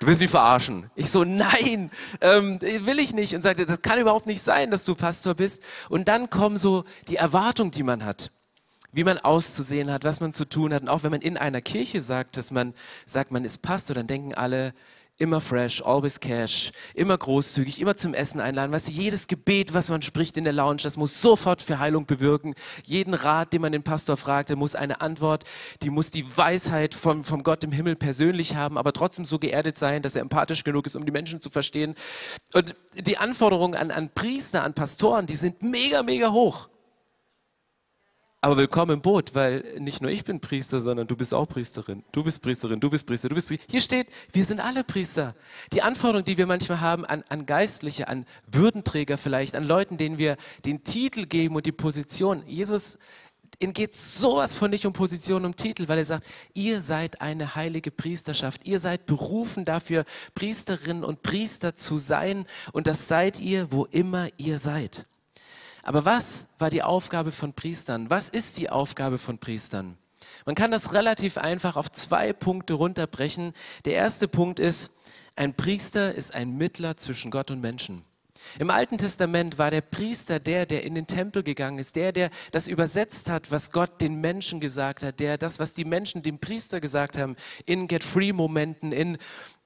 Du 0.00 0.06
willst 0.06 0.22
mich 0.22 0.30
verarschen. 0.30 0.90
Ich 0.94 1.10
so, 1.10 1.24
nein, 1.24 1.90
ähm, 2.22 2.60
will 2.62 2.98
ich 2.98 3.12
nicht. 3.12 3.34
Und 3.34 3.42
sagte, 3.42 3.66
das 3.66 3.82
kann 3.82 3.98
überhaupt 3.98 4.26
nicht 4.26 4.40
sein, 4.40 4.70
dass 4.70 4.84
du 4.84 4.94
Pastor 4.94 5.34
bist. 5.34 5.62
Und 5.90 6.08
dann 6.08 6.30
kommen 6.30 6.56
so 6.56 6.84
die 7.08 7.16
Erwartungen, 7.16 7.70
die 7.70 7.82
man 7.82 8.04
hat 8.04 8.30
wie 8.92 9.04
man 9.04 9.18
auszusehen 9.18 9.92
hat, 9.92 10.04
was 10.04 10.20
man 10.20 10.32
zu 10.32 10.46
tun 10.46 10.72
hat. 10.72 10.80
Und 10.80 10.88
auch 10.88 11.02
wenn 11.02 11.10
man 11.10 11.20
in 11.20 11.36
einer 11.36 11.60
Kirche 11.60 12.00
sagt, 12.00 12.38
dass 12.38 12.50
man 12.50 12.72
sagt, 13.04 13.30
man 13.30 13.44
ist 13.44 13.60
Pastor, 13.60 13.94
dann 13.94 14.06
denken 14.06 14.32
alle, 14.32 14.72
immer 15.18 15.40
fresh, 15.40 15.82
always 15.82 16.20
cash, 16.20 16.72
immer 16.94 17.16
großzügig, 17.16 17.80
immer 17.80 17.96
zum 17.96 18.12
Essen 18.12 18.40
einladen. 18.40 18.72
Weißt 18.72 18.88
du, 18.88 18.92
jedes 18.92 19.26
Gebet, 19.26 19.72
was 19.72 19.88
man 19.88 20.02
spricht 20.02 20.36
in 20.36 20.44
der 20.44 20.52
Lounge, 20.52 20.82
das 20.82 20.96
muss 20.96 21.20
sofort 21.20 21.62
für 21.62 21.78
Heilung 21.78 22.06
bewirken. 22.06 22.54
Jeden 22.84 23.14
Rat, 23.14 23.52
den 23.52 23.62
man 23.62 23.72
den 23.72 23.82
Pastor 23.82 24.16
fragt, 24.16 24.50
der 24.50 24.56
muss 24.56 24.74
eine 24.74 25.00
Antwort, 25.00 25.44
die 25.82 25.90
muss 25.90 26.10
die 26.10 26.26
Weisheit 26.36 26.94
vom, 26.94 27.24
vom 27.24 27.42
Gott 27.42 27.64
im 27.64 27.72
Himmel 27.72 27.96
persönlich 27.96 28.54
haben, 28.54 28.76
aber 28.76 28.92
trotzdem 28.92 29.24
so 29.24 29.38
geerdet 29.38 29.78
sein, 29.78 30.02
dass 30.02 30.16
er 30.16 30.22
empathisch 30.22 30.64
genug 30.64 30.86
ist, 30.86 30.96
um 30.96 31.06
die 31.06 31.12
Menschen 31.12 31.40
zu 31.40 31.48
verstehen. 31.48 31.94
Und 32.52 32.74
die 32.94 33.16
Anforderungen 33.16 33.74
an, 33.74 33.90
an 33.90 34.10
Priester, 34.14 34.64
an 34.64 34.74
Pastoren, 34.74 35.26
die 35.26 35.36
sind 35.36 35.62
mega, 35.62 36.02
mega 36.02 36.30
hoch. 36.30 36.68
Aber 38.46 38.58
willkommen 38.58 38.92
im 38.92 39.00
Boot, 39.00 39.34
weil 39.34 39.74
nicht 39.80 40.00
nur 40.00 40.08
ich 40.08 40.22
bin 40.22 40.38
Priester, 40.38 40.78
sondern 40.78 41.08
du 41.08 41.16
bist 41.16 41.34
auch 41.34 41.46
Priesterin. 41.46 42.04
Du 42.12 42.22
bist 42.22 42.40
Priesterin, 42.40 42.78
du 42.78 42.88
bist 42.88 43.04
Priester, 43.04 43.28
du 43.28 43.34
bist 43.34 43.48
Priester. 43.48 43.66
Hier 43.68 43.80
steht, 43.80 44.06
wir 44.30 44.44
sind 44.44 44.60
alle 44.60 44.84
Priester. 44.84 45.34
Die 45.72 45.82
Anforderung, 45.82 46.24
die 46.24 46.38
wir 46.38 46.46
manchmal 46.46 46.80
haben 46.80 47.04
an, 47.04 47.24
an 47.28 47.44
Geistliche, 47.44 48.06
an 48.06 48.24
Würdenträger 48.46 49.18
vielleicht, 49.18 49.56
an 49.56 49.64
Leuten, 49.64 49.96
denen 49.96 50.16
wir 50.16 50.36
den 50.64 50.84
Titel 50.84 51.26
geben 51.26 51.56
und 51.56 51.66
die 51.66 51.72
Position. 51.72 52.44
Jesus, 52.46 52.98
ihm 53.58 53.72
geht 53.72 53.96
sowas 53.96 54.54
von 54.54 54.70
nicht 54.70 54.86
um 54.86 54.92
Position, 54.92 55.44
um 55.44 55.56
Titel, 55.56 55.88
weil 55.88 55.98
er 55.98 56.04
sagt, 56.04 56.28
ihr 56.54 56.80
seid 56.80 57.20
eine 57.20 57.56
heilige 57.56 57.90
Priesterschaft. 57.90 58.60
Ihr 58.64 58.78
seid 58.78 59.06
berufen 59.06 59.64
dafür, 59.64 60.04
Priesterinnen 60.36 61.02
und 61.02 61.24
Priester 61.24 61.74
zu 61.74 61.98
sein. 61.98 62.46
Und 62.70 62.86
das 62.86 63.08
seid 63.08 63.40
ihr, 63.40 63.72
wo 63.72 63.86
immer 63.86 64.28
ihr 64.36 64.60
seid. 64.60 65.04
Aber 65.86 66.04
was 66.04 66.48
war 66.58 66.68
die 66.68 66.82
Aufgabe 66.82 67.30
von 67.30 67.52
Priestern? 67.52 68.10
Was 68.10 68.28
ist 68.28 68.58
die 68.58 68.70
Aufgabe 68.70 69.18
von 69.18 69.38
Priestern? 69.38 69.96
Man 70.44 70.56
kann 70.56 70.72
das 70.72 70.92
relativ 70.92 71.38
einfach 71.38 71.76
auf 71.76 71.92
zwei 71.92 72.32
Punkte 72.32 72.74
runterbrechen. 72.74 73.52
Der 73.84 73.94
erste 73.94 74.26
Punkt 74.26 74.58
ist, 74.58 74.98
ein 75.36 75.54
Priester 75.54 76.12
ist 76.12 76.34
ein 76.34 76.56
Mittler 76.58 76.96
zwischen 76.96 77.30
Gott 77.30 77.52
und 77.52 77.60
Menschen. 77.60 78.04
Im 78.58 78.70
Alten 78.70 78.98
Testament 78.98 79.58
war 79.58 79.70
der 79.70 79.80
Priester 79.80 80.40
der, 80.40 80.66
der 80.66 80.82
in 80.82 80.96
den 80.96 81.06
Tempel 81.06 81.44
gegangen 81.44 81.78
ist, 81.78 81.94
der, 81.94 82.10
der 82.12 82.30
das 82.50 82.66
übersetzt 82.66 83.28
hat, 83.30 83.52
was 83.52 83.70
Gott 83.70 84.00
den 84.00 84.20
Menschen 84.20 84.58
gesagt 84.58 85.04
hat, 85.04 85.20
der 85.20 85.38
das, 85.38 85.60
was 85.60 85.72
die 85.72 85.84
Menschen 85.84 86.22
dem 86.22 86.38
Priester 86.38 86.80
gesagt 86.80 87.16
haben, 87.16 87.36
in 87.64 87.86
Get-Free-Momenten, 87.86 88.90
in 88.90 89.18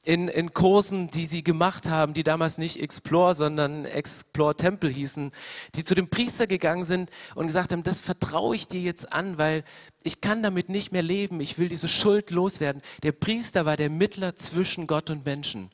in, 0.04 0.28
in 0.28 0.54
Kursen, 0.54 1.10
die 1.10 1.26
sie 1.26 1.44
gemacht 1.44 1.88
haben, 1.88 2.14
die 2.14 2.22
damals 2.22 2.56
nicht 2.56 2.80
Explore, 2.80 3.34
sondern 3.34 3.84
Explore 3.84 4.56
Tempel 4.56 4.90
hießen, 4.90 5.30
die 5.74 5.84
zu 5.84 5.94
dem 5.94 6.08
Priester 6.08 6.46
gegangen 6.46 6.84
sind 6.84 7.10
und 7.34 7.46
gesagt 7.46 7.72
haben, 7.72 7.82
das 7.82 8.00
vertraue 8.00 8.56
ich 8.56 8.66
dir 8.66 8.80
jetzt 8.80 9.12
an, 9.12 9.36
weil 9.36 9.62
ich 10.02 10.22
kann 10.22 10.42
damit 10.42 10.70
nicht 10.70 10.92
mehr 10.92 11.02
leben, 11.02 11.40
ich 11.40 11.58
will 11.58 11.68
diese 11.68 11.88
Schuld 11.88 12.30
loswerden. 12.30 12.80
Der 13.02 13.12
Priester 13.12 13.66
war 13.66 13.76
der 13.76 13.90
Mittler 13.90 14.36
zwischen 14.36 14.86
Gott 14.86 15.10
und 15.10 15.26
Menschen. 15.26 15.70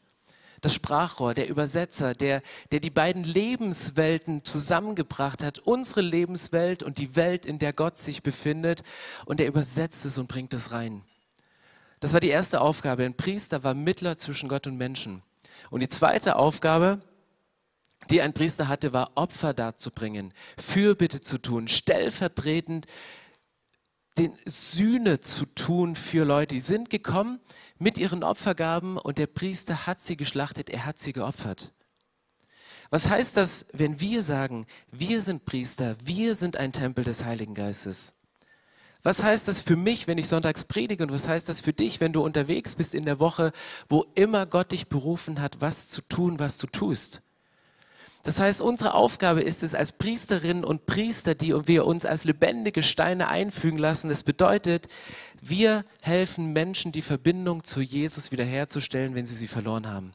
Das 0.61 0.75
Sprachrohr, 0.75 1.35
der 1.35 1.49
Übersetzer, 1.49 2.15
der, 2.15 2.43
der 2.73 2.81
die 2.81 2.91
beiden 2.91 3.23
Lebenswelten 3.23 4.45
zusammengebracht 4.45 5.45
hat, 5.45 5.61
unsere 5.61 6.01
Lebenswelt 6.01 6.83
und 6.83 6.99
die 6.99 7.15
Welt, 7.15 7.47
in 7.47 7.61
der 7.61 7.73
Gott 7.73 7.99
sich 7.99 8.25
befindet, 8.25 8.83
und 9.27 9.41
er 9.41 9.47
übersetzt 9.47 10.05
es 10.07 10.19
und 10.19 10.27
bringt 10.27 10.55
es 10.55 10.73
rein. 10.73 11.03
Das 12.01 12.13
war 12.13 12.21
die 12.21 12.29
erste 12.29 12.61
Aufgabe. 12.61 13.05
Ein 13.05 13.17
Priester 13.17 13.65
war 13.65 13.75
Mittler 13.75 14.17
zwischen 14.17 14.49
Gott 14.49 14.67
und 14.67 14.77
Menschen. 14.77 15.23
Und 15.71 15.81
die 15.81 15.89
zweite 15.89 16.37
Aufgabe, 16.37 17.01
die 18.11 18.21
ein 18.21 18.35
Priester 18.35 18.69
hatte, 18.69 18.93
war 18.93 19.13
Opfer 19.15 19.55
darzubringen, 19.55 20.33
Fürbitte 20.59 21.21
zu 21.21 21.39
tun, 21.39 21.69
stellvertretend 21.69 22.87
den 24.19 24.37
Sühne 24.45 25.21
zu 25.21 25.47
tun 25.47 25.95
für 25.95 26.25
Leute. 26.25 26.55
Die 26.55 26.61
sind 26.61 26.91
gekommen 26.91 27.41
mit 27.79 27.99
ihren 27.99 28.23
Opfergaben 28.23 28.97
und 28.99 29.19
der 29.19 29.27
Priester 29.27 29.87
hat 29.87 30.01
sie 30.01 30.17
geschlachtet, 30.17 30.71
er 30.71 30.87
hat 30.87 30.99
sie 30.99 31.13
geopfert. 31.13 31.73
Was 32.91 33.09
heißt 33.09 33.37
das, 33.37 33.67
wenn 33.73 34.01
wir 34.01 34.23
sagen, 34.23 34.67
wir 34.93 35.21
sind 35.21 35.45
Priester, 35.45 35.97
wir 36.05 36.35
sind 36.37 36.57
ein 36.57 36.73
Tempel 36.73 37.05
des 37.05 37.25
Heiligen 37.25 37.55
Geistes? 37.55 38.16
Was 39.07 39.23
heißt 39.23 39.47
das 39.47 39.61
für 39.61 39.77
mich, 39.77 40.09
wenn 40.09 40.19
ich 40.19 40.27
sonntags 40.27 40.65
predige 40.65 41.05
und 41.05 41.13
was 41.13 41.29
heißt 41.29 41.49
das 41.49 41.61
für 41.61 41.73
dich, 41.73 42.01
wenn 42.01 42.13
du 42.13 42.25
unterwegs 42.25 42.75
bist 42.75 42.93
in 42.93 43.05
der 43.05 43.21
Woche, 43.21 43.53
wo 43.87 44.05
immer 44.17 44.47
Gott 44.47 44.73
dich 44.73 44.89
berufen 44.89 45.41
hat, 45.41 45.61
was 45.61 45.87
zu 45.89 46.03
tun, 46.03 46.41
was 46.41 46.59
du 46.59 46.67
tust? 46.67 47.23
Das 48.25 48.41
heißt, 48.41 48.61
unsere 48.61 48.95
Aufgabe 48.95 49.43
ist 49.43 49.63
es 49.63 49.77
als 49.77 49.93
Priesterinnen 49.93 50.65
und 50.65 50.87
Priester, 50.87 51.37
die 51.37 51.55
wir 51.69 51.87
uns 51.87 52.05
als 52.05 52.25
lebendige 52.25 52.83
Steine 52.83 53.29
einfügen 53.29 53.79
lassen. 53.79 54.09
Das 54.09 54.25
bedeutet, 54.25 54.89
wir 55.41 55.85
helfen 56.01 56.53
Menschen, 56.53 56.91
die 56.91 57.01
Verbindung 57.01 57.63
zu 57.63 57.81
Jesus 57.81 58.33
wiederherzustellen, 58.33 59.15
wenn 59.15 59.25
sie 59.25 59.37
sie 59.37 59.47
verloren 59.47 59.89
haben. 59.89 60.15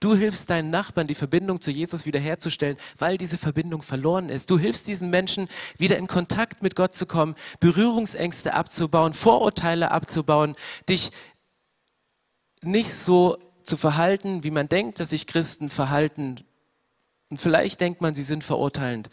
Du 0.00 0.14
hilfst 0.14 0.50
deinen 0.50 0.70
Nachbarn, 0.70 1.06
die 1.06 1.14
Verbindung 1.14 1.60
zu 1.60 1.70
Jesus 1.70 2.06
wiederherzustellen, 2.06 2.76
weil 2.98 3.18
diese 3.18 3.38
Verbindung 3.38 3.82
verloren 3.82 4.28
ist. 4.28 4.50
Du 4.50 4.58
hilfst 4.58 4.86
diesen 4.86 5.10
Menschen, 5.10 5.48
wieder 5.76 5.96
in 5.96 6.06
Kontakt 6.06 6.62
mit 6.62 6.76
Gott 6.76 6.94
zu 6.94 7.06
kommen, 7.06 7.34
Berührungsängste 7.60 8.54
abzubauen, 8.54 9.12
Vorurteile 9.12 9.90
abzubauen, 9.90 10.56
dich 10.88 11.10
nicht 12.62 12.92
so 12.92 13.38
zu 13.62 13.76
verhalten, 13.76 14.44
wie 14.44 14.50
man 14.50 14.68
denkt, 14.68 15.00
dass 15.00 15.10
sich 15.10 15.26
Christen 15.26 15.70
verhalten. 15.70 16.36
Und 17.30 17.38
vielleicht 17.38 17.80
denkt 17.80 18.00
man, 18.00 18.14
sie 18.14 18.22
sind 18.22 18.44
verurteilend. 18.44 19.10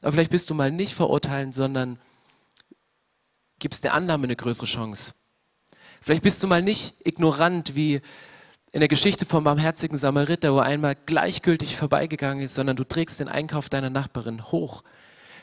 Aber 0.00 0.12
vielleicht 0.12 0.30
bist 0.30 0.48
du 0.50 0.54
mal 0.54 0.70
nicht 0.70 0.94
verurteilend, 0.94 1.54
sondern 1.54 1.98
gibst 3.58 3.84
der 3.84 3.94
Annahme 3.94 4.24
eine 4.24 4.36
größere 4.36 4.66
Chance. 4.66 5.14
Vielleicht 6.00 6.22
bist 6.22 6.42
du 6.42 6.46
mal 6.46 6.62
nicht 6.62 6.94
ignorant, 7.04 7.74
wie 7.74 8.00
in 8.78 8.80
der 8.80 8.88
Geschichte 8.88 9.26
vom 9.26 9.42
barmherzigen 9.42 9.98
Samariter, 9.98 10.54
wo 10.54 10.60
einmal 10.60 10.94
gleichgültig 10.94 11.74
vorbeigegangen 11.74 12.44
ist, 12.44 12.54
sondern 12.54 12.76
du 12.76 12.84
trägst 12.84 13.18
den 13.18 13.26
Einkauf 13.26 13.68
deiner 13.68 13.90
Nachbarin 13.90 14.52
hoch. 14.52 14.84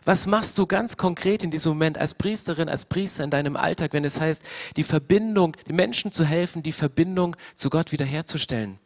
Was 0.05 0.25
machst 0.25 0.57
du 0.57 0.65
ganz 0.65 0.95
konkret 0.95 1.43
in 1.43 1.51
diesem 1.51 1.73
Moment 1.73 1.97
als 1.97 2.13
Priesterin, 2.13 2.69
als 2.69 2.85
Priester 2.85 3.25
in 3.25 3.31
deinem 3.31 3.57
Alltag, 3.57 3.91
wenn 3.91 4.05
es 4.05 4.21
heißt, 4.21 4.41
die 4.77 4.85
Verbindung, 4.85 5.57
den 5.67 5.75
Menschen 5.75 6.13
zu 6.13 6.23
helfen, 6.23 6.63
die 6.63 6.71
Verbindung 6.71 7.35
zu 7.55 7.69
Gott 7.69 7.91
wiederherzustellen? 7.91 8.79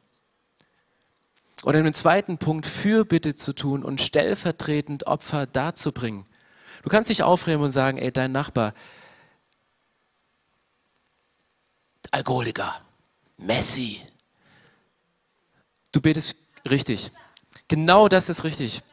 Oder 1.63 1.77
im 1.77 1.93
zweiten 1.93 2.39
Punkt, 2.39 2.65
Fürbitte 2.65 3.35
zu 3.35 3.53
tun 3.53 3.83
und 3.83 4.01
stellvertretend 4.01 5.05
Opfer 5.05 5.45
darzubringen. 5.45 6.25
Du 6.81 6.89
kannst 6.89 7.11
dich 7.11 7.21
aufregen 7.21 7.61
und 7.61 7.69
sagen, 7.69 7.99
ey, 7.99 8.11
dein 8.11 8.31
Nachbar, 8.31 8.73
Alkoholiker, 12.09 12.81
Messi, 13.37 14.01
Du 15.91 16.01
betest 16.01 16.35
richtig. 16.69 17.11
Genau 17.67 18.07
das 18.07 18.29
ist 18.29 18.43
richtig. 18.43 18.83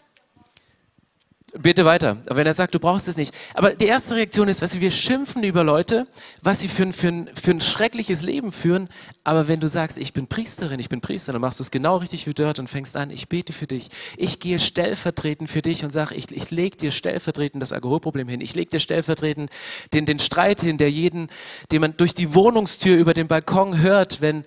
Bete 1.58 1.84
weiter. 1.84 2.18
Aber 2.26 2.36
wenn 2.36 2.46
er 2.46 2.54
sagt, 2.54 2.74
du 2.74 2.78
brauchst 2.78 3.08
es 3.08 3.16
nicht. 3.16 3.34
Aber 3.54 3.74
die 3.74 3.86
erste 3.86 4.16
Reaktion 4.16 4.48
ist, 4.48 4.60
du, 4.60 4.80
wir 4.80 4.90
schimpfen 4.90 5.42
über 5.42 5.64
Leute, 5.64 6.06
was 6.42 6.60
sie 6.60 6.68
für 6.68 6.82
ein, 6.82 6.92
für, 6.92 7.08
ein, 7.08 7.30
für 7.34 7.52
ein 7.52 7.60
schreckliches 7.60 8.22
Leben 8.22 8.52
führen. 8.52 8.88
Aber 9.24 9.48
wenn 9.48 9.60
du 9.60 9.68
sagst, 9.68 9.96
ich 9.96 10.12
bin 10.12 10.26
Priesterin, 10.26 10.80
ich 10.80 10.88
bin 10.88 11.00
Priester, 11.00 11.32
dann 11.32 11.40
machst 11.40 11.58
du 11.58 11.62
es 11.62 11.70
genau 11.70 11.96
richtig 11.96 12.26
wie 12.26 12.34
dort 12.34 12.58
und 12.58 12.68
fängst 12.68 12.96
an, 12.96 13.10
ich 13.10 13.28
bete 13.28 13.52
für 13.52 13.66
dich. 13.66 13.88
Ich 14.16 14.40
gehe 14.40 14.58
stellvertretend 14.58 15.48
für 15.48 15.62
dich 15.62 15.82
und 15.82 15.92
sage, 15.92 16.14
ich, 16.14 16.30
ich 16.30 16.50
lege 16.50 16.76
dir 16.76 16.90
stellvertretend 16.90 17.62
das 17.62 17.72
Alkoholproblem 17.72 18.28
hin. 18.28 18.40
Ich 18.40 18.54
lege 18.54 18.70
dir 18.70 18.80
stellvertretend 18.80 19.50
den, 19.92 20.04
den 20.04 20.18
Streit 20.18 20.60
hin, 20.60 20.76
der 20.78 20.90
jeden, 20.90 21.28
den 21.70 21.80
man 21.80 21.96
durch 21.96 22.12
die 22.12 22.34
Wohnungstür 22.34 22.96
über 22.98 23.14
den 23.14 23.28
Balkon 23.28 23.78
hört, 23.78 24.20
wenn 24.20 24.44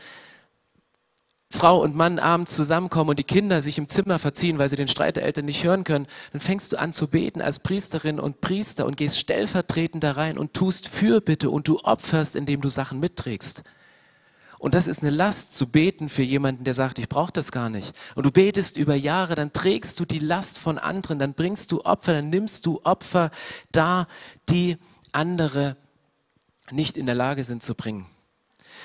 Frau 1.52 1.82
und 1.82 1.96
Mann 1.96 2.20
abends 2.20 2.56
zusammenkommen 2.56 3.10
und 3.10 3.20
die 3.20 3.24
Kinder 3.24 3.62
sich 3.62 3.78
im 3.80 3.90
Zimmer 3.90 4.20
verziehen, 4.20 4.60
weil 4.60 4.70
sie 4.70 4.76
den 4.76 4.88
Streit 4.88 5.16
der 5.16 5.24
Eltern 5.24 5.46
nicht 5.46 5.64
hören 5.64 5.84
können, 5.84 6.08
dann 6.32 6.42
fängst 6.42 6.72
du 6.72 6.80
an 6.80 6.94
zu 6.94 7.08
beten 7.08 7.42
als 7.42 7.60
Priesterin 7.60 8.20
und 8.20 8.40
Priester 8.40 8.86
und 8.86 8.98
gehst 8.98 9.18
stellvertretend 9.18 10.04
da 10.04 10.12
rein 10.12 10.38
und 10.38 10.54
tust 10.54 10.88
Fürbitte 10.88 11.50
und 11.50 11.68
du 11.68 11.80
opferst, 11.80 12.36
indem 12.36 12.62
du 12.62 12.70
Sachen 12.70 13.00
mitträgst. 13.00 13.64
Und 14.60 14.76
das 14.76 14.88
ist 14.88 15.02
eine 15.02 15.10
Last 15.10 15.56
zu 15.56 15.68
beten 15.68 16.08
für 16.10 16.22
jemanden, 16.22 16.66
der 16.66 16.74
sagt, 16.74 17.00
ich 17.00 17.10
brauche 17.10 17.32
das 17.32 17.52
gar 17.52 17.70
nicht. 17.70 17.96
Und 18.16 18.26
du 18.26 18.32
betest 18.32 18.78
über 18.78 18.94
Jahre, 18.94 19.36
dann 19.36 19.54
trägst 19.54 20.00
du 20.00 20.06
die 20.06 20.20
Last 20.20 20.60
von 20.60 20.78
anderen, 20.78 21.18
dann 21.18 21.34
bringst 21.34 21.72
du 21.72 21.82
Opfer, 21.84 22.14
dann 22.14 22.30
nimmst 22.30 22.66
du 22.66 22.82
Opfer 22.84 23.32
da, 23.72 24.08
die 24.50 24.78
andere 25.14 25.78
nicht 26.72 26.98
in 26.98 27.06
der 27.06 27.16
Lage 27.16 27.44
sind 27.44 27.64
zu 27.64 27.74
bringen. 27.74 28.06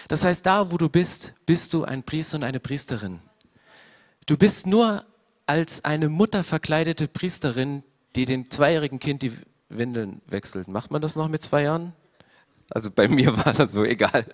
Das 0.08 0.24
heißt, 0.24 0.44
da 0.44 0.70
wo 0.70 0.76
du 0.76 0.88
bist, 0.88 1.34
bist 1.46 1.72
du 1.72 1.84
ein 1.84 2.02
Priester 2.02 2.36
und 2.36 2.44
eine 2.44 2.60
Priesterin. 2.60 3.20
Du 4.26 4.36
bist 4.36 4.66
nur 4.66 5.04
als 5.46 5.84
eine 5.84 6.08
Mutter 6.08 6.44
verkleidete 6.44 7.08
Priesterin, 7.08 7.82
die 8.16 8.24
dem 8.24 8.50
zweijährigen 8.50 8.98
Kind 8.98 9.22
die 9.22 9.32
Windeln 9.68 10.20
wechselt. 10.26 10.68
Macht 10.68 10.90
man 10.90 11.02
das 11.02 11.16
noch 11.16 11.28
mit 11.28 11.42
zwei 11.42 11.62
Jahren? 11.62 11.92
Also 12.70 12.90
bei 12.90 13.08
mir 13.08 13.36
war 13.44 13.52
das 13.52 13.72
so 13.72 13.84
egal. 13.84 14.24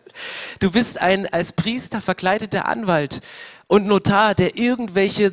Du 0.61 0.71
bist 0.71 0.99
ein 0.99 1.27
als 1.27 1.53
Priester 1.53 2.01
verkleideter 2.01 2.67
Anwalt 2.67 3.21
und 3.67 3.87
Notar, 3.87 4.35
der 4.35 4.57
irgendwelche 4.57 5.33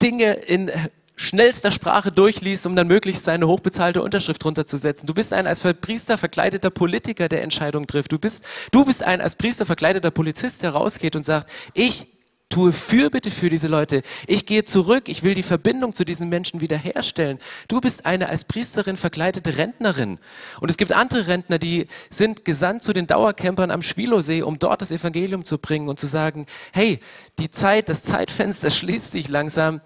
Dinge 0.00 0.32
in 0.32 0.70
schnellster 1.18 1.72
Sprache 1.72 2.12
durchliest, 2.12 2.64
um 2.66 2.76
dann 2.76 2.86
möglichst 2.86 3.24
seine 3.24 3.48
hochbezahlte 3.48 4.00
Unterschrift 4.02 4.44
runterzusetzen. 4.44 5.06
Du 5.06 5.14
bist 5.14 5.32
ein 5.32 5.46
als 5.46 5.62
Priester 5.62 6.16
verkleideter 6.16 6.70
Politiker, 6.70 7.28
der 7.28 7.42
Entscheidungen 7.42 7.88
trifft. 7.88 8.12
Du 8.12 8.18
bist, 8.18 8.44
du 8.70 8.84
bist 8.84 9.02
ein 9.02 9.20
als 9.20 9.34
Priester 9.34 9.66
verkleideter 9.66 10.12
Polizist, 10.12 10.62
der 10.62 10.70
rausgeht 10.70 11.16
und 11.16 11.24
sagt, 11.24 11.50
ich 11.74 12.06
tue 12.48 12.72
Fürbitte 12.72 13.30
für 13.30 13.50
diese 13.50 13.66
Leute. 13.66 14.02
Ich 14.26 14.46
gehe 14.46 14.64
zurück. 14.64 15.08
Ich 15.08 15.22
will 15.22 15.34
die 15.34 15.42
Verbindung 15.42 15.92
zu 15.92 16.04
diesen 16.04 16.28
Menschen 16.28 16.60
wiederherstellen. 16.60 17.38
Du 17.66 17.80
bist 17.80 18.06
eine 18.06 18.28
als 18.28 18.44
Priesterin 18.44 18.96
verkleidete 18.96 19.58
Rentnerin. 19.58 20.18
Und 20.60 20.70
es 20.70 20.76
gibt 20.76 20.92
andere 20.92 21.26
Rentner, 21.26 21.58
die 21.58 21.88
sind 22.10 22.44
gesandt 22.44 22.82
zu 22.84 22.92
den 22.92 23.06
Dauercampern 23.06 23.70
am 23.70 23.82
Schwilosee, 23.82 24.42
um 24.42 24.58
dort 24.58 24.80
das 24.82 24.92
Evangelium 24.92 25.44
zu 25.44 25.58
bringen 25.58 25.88
und 25.88 25.98
zu 25.98 26.06
sagen, 26.06 26.46
hey, 26.72 27.00
die 27.38 27.50
Zeit, 27.50 27.88
das 27.88 28.04
Zeitfenster 28.04 28.70
schließt 28.70 29.12
sich 29.12 29.28
langsam. 29.28 29.80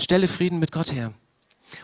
Stelle 0.00 0.28
Frieden 0.28 0.58
mit 0.58 0.72
Gott 0.72 0.92
her. 0.92 1.12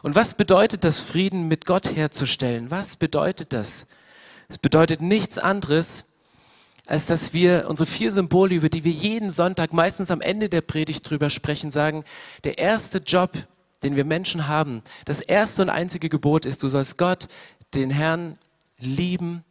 Und 0.02 0.14
was 0.14 0.34
bedeutet 0.34 0.84
das, 0.84 1.00
Frieden 1.00 1.48
mit 1.48 1.66
Gott 1.66 1.94
herzustellen? 1.94 2.70
Was 2.70 2.96
bedeutet 2.96 3.52
das? 3.52 3.86
Es 4.48 4.58
bedeutet 4.58 5.00
nichts 5.00 5.38
anderes, 5.38 6.04
als 6.86 7.06
dass 7.06 7.32
wir 7.32 7.66
unsere 7.68 7.86
vier 7.86 8.12
Symbole, 8.12 8.54
über 8.54 8.68
die 8.68 8.84
wir 8.84 8.92
jeden 8.92 9.30
Sonntag 9.30 9.72
meistens 9.72 10.10
am 10.10 10.20
Ende 10.20 10.48
der 10.48 10.60
Predigt 10.60 11.08
drüber 11.08 11.30
sprechen, 11.30 11.70
sagen, 11.70 12.04
der 12.44 12.58
erste 12.58 12.98
Job, 12.98 13.32
den 13.82 13.96
wir 13.96 14.04
Menschen 14.04 14.46
haben, 14.46 14.82
das 15.04 15.20
erste 15.20 15.62
und 15.62 15.70
einzige 15.70 16.08
Gebot 16.08 16.44
ist, 16.44 16.62
du 16.62 16.68
sollst 16.68 16.96
Gott, 16.96 17.28
den 17.74 17.90
Herrn, 17.90 18.38
lieben 18.78 19.44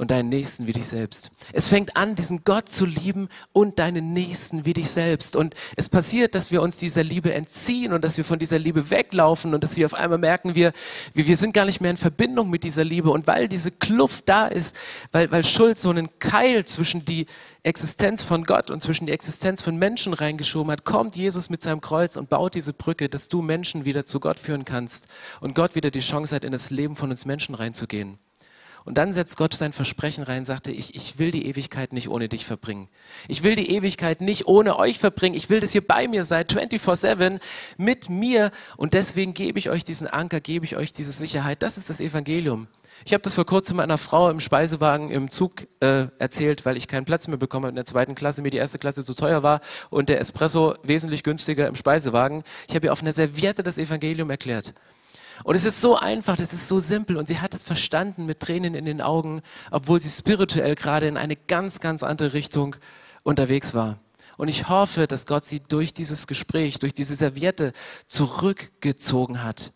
und 0.00 0.10
deinen 0.10 0.30
Nächsten 0.30 0.66
wie 0.66 0.72
dich 0.72 0.86
selbst. 0.86 1.30
Es 1.52 1.68
fängt 1.68 1.94
an, 1.94 2.14
diesen 2.14 2.42
Gott 2.44 2.70
zu 2.70 2.86
lieben 2.86 3.28
und 3.52 3.78
deinen 3.78 4.14
Nächsten 4.14 4.64
wie 4.64 4.72
dich 4.72 4.88
selbst. 4.88 5.36
Und 5.36 5.54
es 5.76 5.90
passiert, 5.90 6.34
dass 6.34 6.50
wir 6.50 6.62
uns 6.62 6.78
dieser 6.78 7.04
Liebe 7.04 7.34
entziehen 7.34 7.92
und 7.92 8.02
dass 8.02 8.16
wir 8.16 8.24
von 8.24 8.38
dieser 8.38 8.58
Liebe 8.58 8.88
weglaufen 8.88 9.52
und 9.52 9.62
dass 9.62 9.76
wir 9.76 9.84
auf 9.84 9.92
einmal 9.92 10.16
merken, 10.16 10.54
wir, 10.54 10.72
wir, 11.12 11.36
sind 11.36 11.52
gar 11.52 11.66
nicht 11.66 11.82
mehr 11.82 11.90
in 11.90 11.98
Verbindung 11.98 12.48
mit 12.48 12.64
dieser 12.64 12.82
Liebe. 12.82 13.10
Und 13.10 13.26
weil 13.26 13.46
diese 13.46 13.72
Kluft 13.72 14.26
da 14.26 14.46
ist, 14.46 14.74
weil, 15.12 15.30
weil 15.30 15.44
Schuld 15.44 15.76
so 15.76 15.90
einen 15.90 16.08
Keil 16.18 16.64
zwischen 16.64 17.04
die 17.04 17.26
Existenz 17.62 18.22
von 18.22 18.44
Gott 18.44 18.70
und 18.70 18.80
zwischen 18.80 19.06
die 19.06 19.12
Existenz 19.12 19.60
von 19.60 19.76
Menschen 19.76 20.14
reingeschoben 20.14 20.72
hat, 20.72 20.86
kommt 20.86 21.14
Jesus 21.14 21.50
mit 21.50 21.62
seinem 21.62 21.82
Kreuz 21.82 22.16
und 22.16 22.30
baut 22.30 22.54
diese 22.54 22.72
Brücke, 22.72 23.10
dass 23.10 23.28
du 23.28 23.42
Menschen 23.42 23.84
wieder 23.84 24.06
zu 24.06 24.18
Gott 24.18 24.38
führen 24.38 24.64
kannst 24.64 25.08
und 25.42 25.54
Gott 25.54 25.74
wieder 25.74 25.90
die 25.90 26.00
Chance 26.00 26.34
hat, 26.34 26.44
in 26.44 26.52
das 26.52 26.70
Leben 26.70 26.96
von 26.96 27.10
uns 27.10 27.26
Menschen 27.26 27.54
reinzugehen. 27.54 28.18
Und 28.84 28.98
dann 28.98 29.12
setzt 29.12 29.36
Gott 29.36 29.54
sein 29.54 29.72
Versprechen 29.72 30.24
rein, 30.24 30.44
sagte, 30.44 30.70
ich, 30.72 30.94
ich 30.94 31.18
will 31.18 31.30
die 31.30 31.46
Ewigkeit 31.46 31.92
nicht 31.92 32.08
ohne 32.08 32.28
dich 32.28 32.46
verbringen. 32.46 32.88
Ich 33.28 33.42
will 33.42 33.54
die 33.54 33.70
Ewigkeit 33.74 34.20
nicht 34.20 34.46
ohne 34.46 34.78
euch 34.78 34.98
verbringen. 34.98 35.34
Ich 35.34 35.50
will, 35.50 35.60
dass 35.60 35.74
ihr 35.74 35.86
bei 35.86 36.08
mir 36.08 36.24
seid, 36.24 36.52
24-7, 36.52 37.40
mit 37.76 38.08
mir. 38.08 38.50
Und 38.76 38.94
deswegen 38.94 39.34
gebe 39.34 39.58
ich 39.58 39.70
euch 39.70 39.84
diesen 39.84 40.06
Anker, 40.06 40.40
gebe 40.40 40.64
ich 40.64 40.76
euch 40.76 40.92
diese 40.92 41.12
Sicherheit. 41.12 41.62
Das 41.62 41.76
ist 41.76 41.90
das 41.90 42.00
Evangelium. 42.00 42.68
Ich 43.04 43.14
habe 43.14 43.22
das 43.22 43.34
vor 43.34 43.46
kurzem 43.46 43.80
einer 43.80 43.96
Frau 43.96 44.28
im 44.28 44.40
Speisewagen 44.40 45.10
im 45.10 45.30
Zug 45.30 45.66
äh, 45.80 46.08
erzählt, 46.18 46.66
weil 46.66 46.76
ich 46.76 46.86
keinen 46.86 47.06
Platz 47.06 47.28
mehr 47.28 47.38
bekommen 47.38 47.64
habe 47.64 47.70
in 47.70 47.76
der 47.76 47.86
zweiten 47.86 48.14
Klasse, 48.14 48.42
mir 48.42 48.50
die 48.50 48.58
erste 48.58 48.78
Klasse 48.78 49.04
zu 49.04 49.14
teuer 49.14 49.42
war 49.42 49.60
und 49.88 50.08
der 50.08 50.20
Espresso 50.20 50.74
wesentlich 50.82 51.22
günstiger 51.22 51.66
im 51.66 51.76
Speisewagen. 51.76 52.42
Ich 52.68 52.74
habe 52.74 52.86
ihr 52.86 52.92
auf 52.92 53.00
einer 53.00 53.12
Serviette 53.12 53.62
das 53.62 53.78
Evangelium 53.78 54.28
erklärt. 54.28 54.74
Und 55.44 55.54
es 55.54 55.64
ist 55.64 55.80
so 55.80 55.96
einfach, 55.96 56.38
es 56.38 56.52
ist 56.52 56.68
so 56.68 56.78
simpel 56.80 57.16
und 57.16 57.28
sie 57.28 57.40
hat 57.40 57.54
es 57.54 57.62
verstanden 57.62 58.26
mit 58.26 58.40
Tränen 58.40 58.74
in 58.74 58.84
den 58.84 59.00
Augen, 59.00 59.42
obwohl 59.70 60.00
sie 60.00 60.10
spirituell 60.10 60.74
gerade 60.74 61.08
in 61.08 61.16
eine 61.16 61.36
ganz, 61.36 61.80
ganz 61.80 62.02
andere 62.02 62.32
Richtung 62.32 62.76
unterwegs 63.22 63.74
war. 63.74 63.98
Und 64.36 64.48
ich 64.48 64.68
hoffe, 64.68 65.06
dass 65.06 65.26
Gott 65.26 65.44
sie 65.44 65.60
durch 65.60 65.92
dieses 65.92 66.26
Gespräch, 66.26 66.78
durch 66.78 66.94
diese 66.94 67.14
Serviette 67.14 67.72
zurückgezogen 68.06 69.42
hat. 69.42 69.72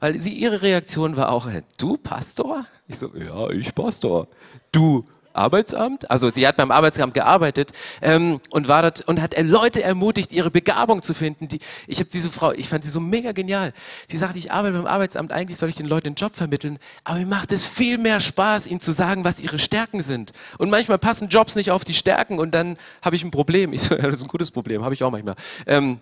Weil 0.00 0.18
sie, 0.18 0.34
ihre 0.34 0.60
Reaktion 0.60 1.16
war 1.16 1.32
auch, 1.32 1.48
du 1.78 1.96
Pastor? 1.96 2.66
Ich 2.86 2.98
so, 2.98 3.10
ja, 3.16 3.48
ich 3.48 3.74
Pastor. 3.74 4.28
Du 4.72 5.06
Arbeitsamt, 5.34 6.10
also 6.10 6.30
sie 6.30 6.46
hat 6.46 6.56
beim 6.56 6.70
Arbeitsamt 6.70 7.14
gearbeitet 7.14 7.72
ähm, 8.00 8.40
und 8.50 8.68
war 8.68 8.82
dort 8.82 9.02
und 9.08 9.20
hat 9.20 9.38
Leute 9.38 9.82
ermutigt, 9.82 10.32
ihre 10.32 10.50
Begabung 10.50 11.02
zu 11.02 11.12
finden. 11.12 11.48
Die, 11.48 11.58
ich 11.86 11.98
habe 11.98 12.08
diese 12.08 12.30
Frau, 12.30 12.52
ich 12.52 12.68
fand 12.68 12.84
sie 12.84 12.90
so 12.90 13.00
mega 13.00 13.32
genial. 13.32 13.72
Sie 14.08 14.16
sagte, 14.16 14.38
ich 14.38 14.52
arbeite 14.52 14.76
beim 14.76 14.86
Arbeitsamt, 14.86 15.32
eigentlich 15.32 15.58
soll 15.58 15.68
ich 15.68 15.74
den 15.74 15.86
Leuten 15.86 16.04
den 16.04 16.14
Job 16.14 16.36
vermitteln, 16.36 16.78
aber 17.02 17.18
mir 17.18 17.26
macht 17.26 17.52
es 17.52 17.66
viel 17.66 17.98
mehr 17.98 18.20
Spaß, 18.20 18.66
ihnen 18.66 18.80
zu 18.80 18.92
sagen, 18.92 19.24
was 19.24 19.40
ihre 19.40 19.58
Stärken 19.58 20.02
sind. 20.02 20.32
Und 20.58 20.70
manchmal 20.70 20.98
passen 20.98 21.28
Jobs 21.28 21.56
nicht 21.56 21.70
auf 21.70 21.84
die 21.84 21.94
Stärken 21.94 22.38
und 22.38 22.52
dann 22.52 22.76
habe 23.02 23.16
ich 23.16 23.24
ein 23.24 23.30
Problem. 23.30 23.72
Ich 23.72 23.82
so, 23.82 23.94
ja, 23.96 24.02
das 24.02 24.16
ist 24.16 24.22
ein 24.22 24.28
gutes 24.28 24.50
Problem, 24.50 24.84
habe 24.84 24.94
ich 24.94 25.02
auch 25.02 25.10
manchmal. 25.10 25.34
Ähm, 25.66 25.98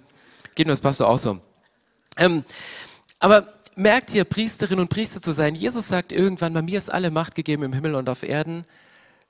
geht 0.54 0.66
nur 0.66 0.74
das 0.74 0.80
Pastor 0.80 1.08
auch 1.08 1.18
so. 1.18 1.38
Ähm, 2.18 2.44
aber 3.18 3.46
merkt 3.74 4.12
ihr, 4.12 4.24
Priesterin 4.24 4.80
und 4.80 4.88
Priester 4.88 5.22
zu 5.22 5.32
sein? 5.32 5.54
Jesus 5.54 5.88
sagt 5.88 6.12
irgendwann, 6.12 6.52
bei 6.52 6.62
mir 6.62 6.78
ist 6.78 6.92
alle 6.92 7.10
Macht 7.10 7.34
gegeben 7.34 7.62
im 7.62 7.72
Himmel 7.72 7.94
und 7.94 8.08
auf 8.08 8.22
Erden. 8.22 8.64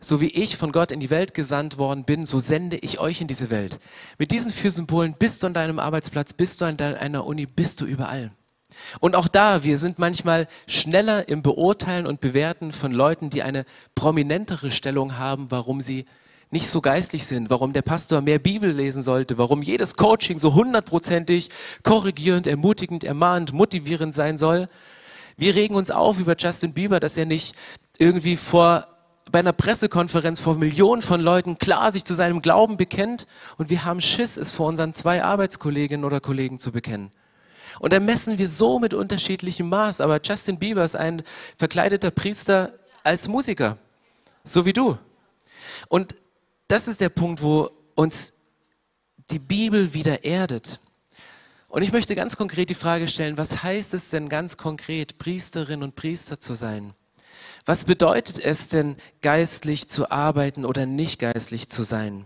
So 0.04 0.20
wie 0.20 0.30
ich 0.30 0.56
von 0.56 0.72
Gott 0.72 0.90
in 0.90 0.98
die 0.98 1.10
Welt 1.10 1.32
gesandt 1.32 1.78
worden 1.78 2.04
bin, 2.04 2.26
so 2.26 2.40
sende 2.40 2.76
ich 2.76 2.98
euch 2.98 3.20
in 3.20 3.28
diese 3.28 3.50
Welt. 3.50 3.78
Mit 4.18 4.32
diesen 4.32 4.50
vier 4.50 4.72
Symbolen 4.72 5.14
bist 5.16 5.42
du 5.42 5.46
an 5.46 5.54
deinem 5.54 5.78
Arbeitsplatz, 5.78 6.32
bist 6.32 6.60
du 6.60 6.64
an 6.64 6.76
deiner 6.76 7.24
Uni, 7.24 7.46
bist 7.46 7.80
du 7.80 7.86
überall. 7.86 8.32
Und 8.98 9.14
auch 9.14 9.28
da, 9.28 9.62
wir 9.62 9.78
sind 9.78 10.00
manchmal 10.00 10.48
schneller 10.66 11.28
im 11.28 11.42
Beurteilen 11.42 12.06
und 12.06 12.20
Bewerten 12.20 12.72
von 12.72 12.90
Leuten, 12.90 13.30
die 13.30 13.44
eine 13.44 13.64
prominentere 13.94 14.72
Stellung 14.72 15.18
haben, 15.18 15.52
warum 15.52 15.80
sie 15.80 16.04
nicht 16.50 16.68
so 16.68 16.80
geistlich 16.80 17.24
sind, 17.24 17.48
warum 17.48 17.72
der 17.72 17.82
Pastor 17.82 18.22
mehr 18.22 18.40
Bibel 18.40 18.72
lesen 18.72 19.02
sollte, 19.02 19.38
warum 19.38 19.62
jedes 19.62 19.94
Coaching 19.96 20.40
so 20.40 20.54
hundertprozentig 20.54 21.48
korrigierend, 21.84 22.48
ermutigend, 22.48 23.04
ermahnend, 23.04 23.52
motivierend 23.52 24.14
sein 24.14 24.36
soll. 24.36 24.68
Wir 25.36 25.54
regen 25.54 25.76
uns 25.76 25.92
auf 25.92 26.18
über 26.18 26.34
Justin 26.36 26.74
Bieber, 26.74 26.98
dass 26.98 27.16
er 27.16 27.24
nicht 27.24 27.54
irgendwie 27.98 28.36
vor 28.36 28.91
bei 29.30 29.38
einer 29.38 29.52
Pressekonferenz 29.52 30.40
vor 30.40 30.56
Millionen 30.56 31.02
von 31.02 31.20
Leuten 31.20 31.58
klar 31.58 31.92
sich 31.92 32.04
zu 32.04 32.14
seinem 32.14 32.42
Glauben 32.42 32.76
bekennt 32.76 33.26
und 33.56 33.70
wir 33.70 33.84
haben 33.84 34.00
Schiss, 34.00 34.36
es 34.36 34.52
vor 34.52 34.66
unseren 34.68 34.92
zwei 34.92 35.22
Arbeitskolleginnen 35.22 36.04
oder 36.04 36.20
Kollegen 36.20 36.58
zu 36.58 36.72
bekennen. 36.72 37.12
Und 37.78 37.92
da 37.92 38.00
messen 38.00 38.38
wir 38.38 38.48
so 38.48 38.78
mit 38.78 38.94
unterschiedlichem 38.94 39.68
Maß. 39.68 40.00
Aber 40.00 40.20
Justin 40.22 40.58
Bieber 40.58 40.84
ist 40.84 40.96
ein 40.96 41.22
verkleideter 41.56 42.10
Priester 42.10 42.74
als 43.02 43.28
Musiker, 43.28 43.78
so 44.44 44.64
wie 44.64 44.72
du. 44.72 44.98
Und 45.88 46.14
das 46.68 46.88
ist 46.88 47.00
der 47.00 47.08
Punkt, 47.08 47.42
wo 47.42 47.70
uns 47.94 48.34
die 49.30 49.38
Bibel 49.38 49.94
wieder 49.94 50.24
erdet. 50.24 50.80
Und 51.68 51.82
ich 51.82 51.92
möchte 51.92 52.14
ganz 52.14 52.36
konkret 52.36 52.68
die 52.68 52.74
Frage 52.74 53.08
stellen, 53.08 53.38
was 53.38 53.62
heißt 53.62 53.94
es 53.94 54.10
denn 54.10 54.28
ganz 54.28 54.56
konkret, 54.56 55.18
Priesterin 55.18 55.82
und 55.82 55.94
Priester 55.94 56.38
zu 56.38 56.54
sein? 56.54 56.92
Was 57.64 57.84
bedeutet 57.84 58.40
es 58.40 58.68
denn, 58.68 58.96
geistlich 59.20 59.88
zu 59.88 60.10
arbeiten 60.10 60.64
oder 60.64 60.84
nicht 60.84 61.20
geistlich 61.20 61.68
zu 61.68 61.84
sein? 61.84 62.24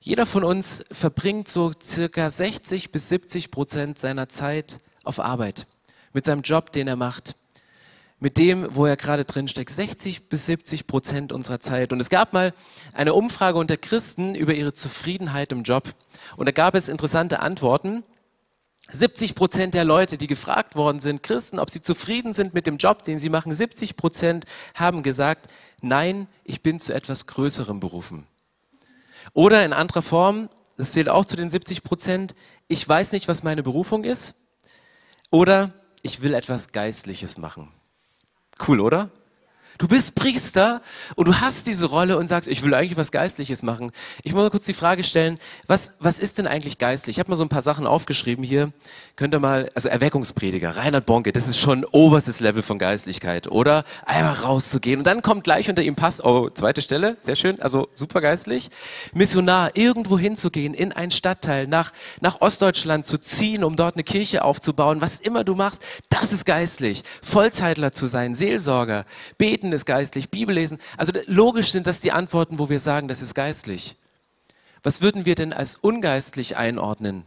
Jeder 0.00 0.24
von 0.24 0.44
uns 0.44 0.84
verbringt 0.90 1.48
so 1.48 1.72
circa 1.82 2.30
60 2.30 2.92
bis 2.92 3.08
70 3.08 3.50
Prozent 3.50 3.98
seiner 3.98 4.28
Zeit 4.28 4.78
auf 5.02 5.18
Arbeit, 5.18 5.66
mit 6.12 6.24
seinem 6.24 6.42
Job, 6.42 6.72
den 6.72 6.86
er 6.86 6.96
macht, 6.96 7.34
mit 8.20 8.36
dem, 8.36 8.68
wo 8.74 8.86
er 8.86 8.96
gerade 8.96 9.24
drin 9.24 9.48
steckt. 9.48 9.70
60 9.70 10.28
bis 10.28 10.46
70 10.46 10.86
Prozent 10.86 11.32
unserer 11.32 11.58
Zeit. 11.58 11.92
Und 11.92 12.00
es 12.00 12.08
gab 12.08 12.32
mal 12.32 12.54
eine 12.92 13.14
Umfrage 13.14 13.58
unter 13.58 13.76
Christen 13.76 14.34
über 14.34 14.54
ihre 14.54 14.72
Zufriedenheit 14.72 15.50
im 15.52 15.64
Job. 15.64 15.94
Und 16.36 16.46
da 16.46 16.52
gab 16.52 16.74
es 16.76 16.88
interessante 16.88 17.40
Antworten. 17.40 18.04
70 18.92 19.34
Prozent 19.34 19.74
der 19.74 19.84
Leute, 19.84 20.16
die 20.16 20.26
gefragt 20.26 20.74
worden 20.74 21.00
sind, 21.00 21.22
Christen, 21.22 21.58
ob 21.58 21.70
sie 21.70 21.80
zufrieden 21.80 22.32
sind 22.32 22.54
mit 22.54 22.66
dem 22.66 22.76
Job, 22.76 23.02
den 23.02 23.20
sie 23.20 23.28
machen, 23.28 23.52
70 23.52 23.96
Prozent 23.96 24.44
haben 24.74 25.02
gesagt, 25.02 25.48
nein, 25.80 26.26
ich 26.44 26.62
bin 26.62 26.80
zu 26.80 26.92
etwas 26.92 27.26
Größerem 27.26 27.80
berufen. 27.80 28.26
Oder 29.32 29.64
in 29.64 29.72
anderer 29.72 30.02
Form, 30.02 30.48
das 30.76 30.92
zählt 30.92 31.08
auch 31.08 31.24
zu 31.24 31.36
den 31.36 31.50
70 31.50 31.82
Prozent, 31.82 32.34
ich 32.68 32.88
weiß 32.88 33.12
nicht, 33.12 33.28
was 33.28 33.42
meine 33.42 33.62
Berufung 33.62 34.04
ist. 34.04 34.34
Oder 35.30 35.72
ich 36.02 36.22
will 36.22 36.34
etwas 36.34 36.72
Geistliches 36.72 37.38
machen. 37.38 37.68
Cool, 38.66 38.80
oder? 38.80 39.10
Du 39.78 39.88
bist 39.88 40.14
Priester 40.14 40.82
und 41.16 41.28
du 41.28 41.40
hast 41.40 41.66
diese 41.66 41.86
Rolle 41.86 42.18
und 42.18 42.28
sagst, 42.28 42.48
ich 42.48 42.62
will 42.62 42.74
eigentlich 42.74 42.96
was 42.96 43.12
Geistliches 43.12 43.62
machen. 43.62 43.92
Ich 44.24 44.32
muss 44.32 44.42
mal 44.42 44.50
kurz 44.50 44.66
die 44.66 44.74
Frage 44.74 45.04
stellen, 45.04 45.38
was, 45.66 45.92
was 46.00 46.18
ist 46.18 46.38
denn 46.38 46.46
eigentlich 46.46 46.78
geistlich? 46.78 47.16
Ich 47.16 47.20
habe 47.20 47.30
mal 47.30 47.36
so 47.36 47.44
ein 47.44 47.48
paar 47.48 47.62
Sachen 47.62 47.86
aufgeschrieben 47.86 48.44
hier. 48.44 48.72
Könnt 49.16 49.34
ihr 49.34 49.40
mal, 49.40 49.70
also 49.74 49.88
Erweckungsprediger, 49.88 50.76
Reinhard 50.76 51.06
Bonke, 51.06 51.32
das 51.32 51.46
ist 51.46 51.58
schon 51.58 51.84
oberstes 51.84 52.40
Level 52.40 52.62
von 52.62 52.78
Geistlichkeit, 52.78 53.48
oder? 53.48 53.84
Einmal 54.04 54.34
rauszugehen 54.34 55.00
und 55.00 55.04
dann 55.04 55.22
kommt 55.22 55.44
gleich 55.44 55.68
unter 55.68 55.82
ihm 55.82 55.94
Pass, 55.94 56.22
oh, 56.22 56.50
zweite 56.50 56.82
Stelle, 56.82 57.16
sehr 57.22 57.36
schön, 57.36 57.60
also 57.60 57.88
super 57.94 58.20
geistlich. 58.20 58.70
Missionar, 59.12 59.76
irgendwo 59.76 60.18
hinzugehen, 60.18 60.74
in 60.74 60.92
einen 60.92 61.10
Stadtteil, 61.10 61.66
nach, 61.66 61.92
nach 62.20 62.40
Ostdeutschland 62.40 63.06
zu 63.06 63.18
ziehen, 63.18 63.64
um 63.64 63.76
dort 63.76 63.96
eine 63.96 64.04
Kirche 64.04 64.44
aufzubauen, 64.44 65.00
was 65.00 65.20
immer 65.20 65.44
du 65.44 65.54
machst, 65.54 65.82
das 66.08 66.32
ist 66.32 66.44
geistlich. 66.44 67.02
Vollzeitler 67.22 67.92
zu 67.92 68.06
sein, 68.06 68.34
Seelsorger, 68.34 69.04
beten, 69.38 69.59
Beten 69.60 69.72
ist 69.74 69.84
geistlich, 69.84 70.30
Bibel 70.30 70.54
lesen. 70.54 70.78
Also 70.96 71.12
logisch 71.26 71.70
sind 71.70 71.86
das 71.86 72.00
die 72.00 72.12
Antworten, 72.12 72.58
wo 72.58 72.70
wir 72.70 72.80
sagen, 72.80 73.08
das 73.08 73.20
ist 73.20 73.34
geistlich. 73.34 73.94
Was 74.82 75.02
würden 75.02 75.26
wir 75.26 75.34
denn 75.34 75.52
als 75.52 75.76
ungeistlich 75.76 76.56
einordnen? 76.56 77.24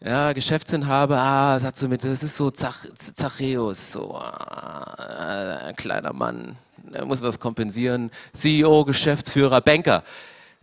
Ja, 0.00 0.32
Geschäftsinhaber, 0.32 1.18
ah, 1.18 1.58
sagst 1.58 1.82
du 1.82 1.88
mit, 1.88 2.04
das 2.04 2.22
ist 2.22 2.38
so 2.38 2.50
Zach, 2.50 2.86
Zachäus, 2.94 3.92
so 3.92 4.14
ah, 4.14 5.66
ein 5.66 5.76
kleiner 5.76 6.14
Mann, 6.14 6.56
er 6.92 7.04
muss 7.04 7.20
was 7.20 7.38
kompensieren. 7.38 8.10
CEO, 8.32 8.86
Geschäftsführer, 8.86 9.60
Banker. 9.60 10.04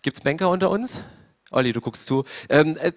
Gibt 0.02 0.18
es 0.18 0.24
Banker 0.24 0.50
unter 0.50 0.72
uns? 0.72 1.02
Olli, 1.52 1.72
du 1.72 1.82
guckst 1.82 2.08
zu. 2.08 2.26
Ähm, 2.50 2.78
äh, 2.78 2.92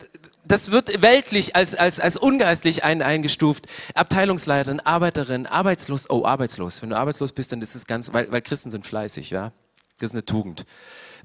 das 0.48 0.70
wird 0.70 1.02
weltlich 1.02 1.54
als, 1.54 1.74
als, 1.74 2.00
als 2.00 2.16
ungeistlich 2.16 2.84
ein, 2.84 3.02
eingestuft. 3.02 3.66
Abteilungsleiterin, 3.94 4.80
Arbeiterin, 4.80 5.46
arbeitslos. 5.46 6.08
Oh, 6.08 6.24
arbeitslos. 6.24 6.82
Wenn 6.82 6.90
du 6.90 6.96
arbeitslos 6.96 7.32
bist, 7.32 7.52
dann 7.52 7.62
ist 7.62 7.74
es 7.74 7.86
ganz, 7.86 8.12
weil, 8.12 8.30
weil 8.32 8.42
Christen 8.42 8.70
sind 8.70 8.86
fleißig, 8.86 9.30
ja. 9.30 9.52
Das 10.00 10.10
ist 10.10 10.14
eine 10.14 10.24
Tugend. 10.24 10.64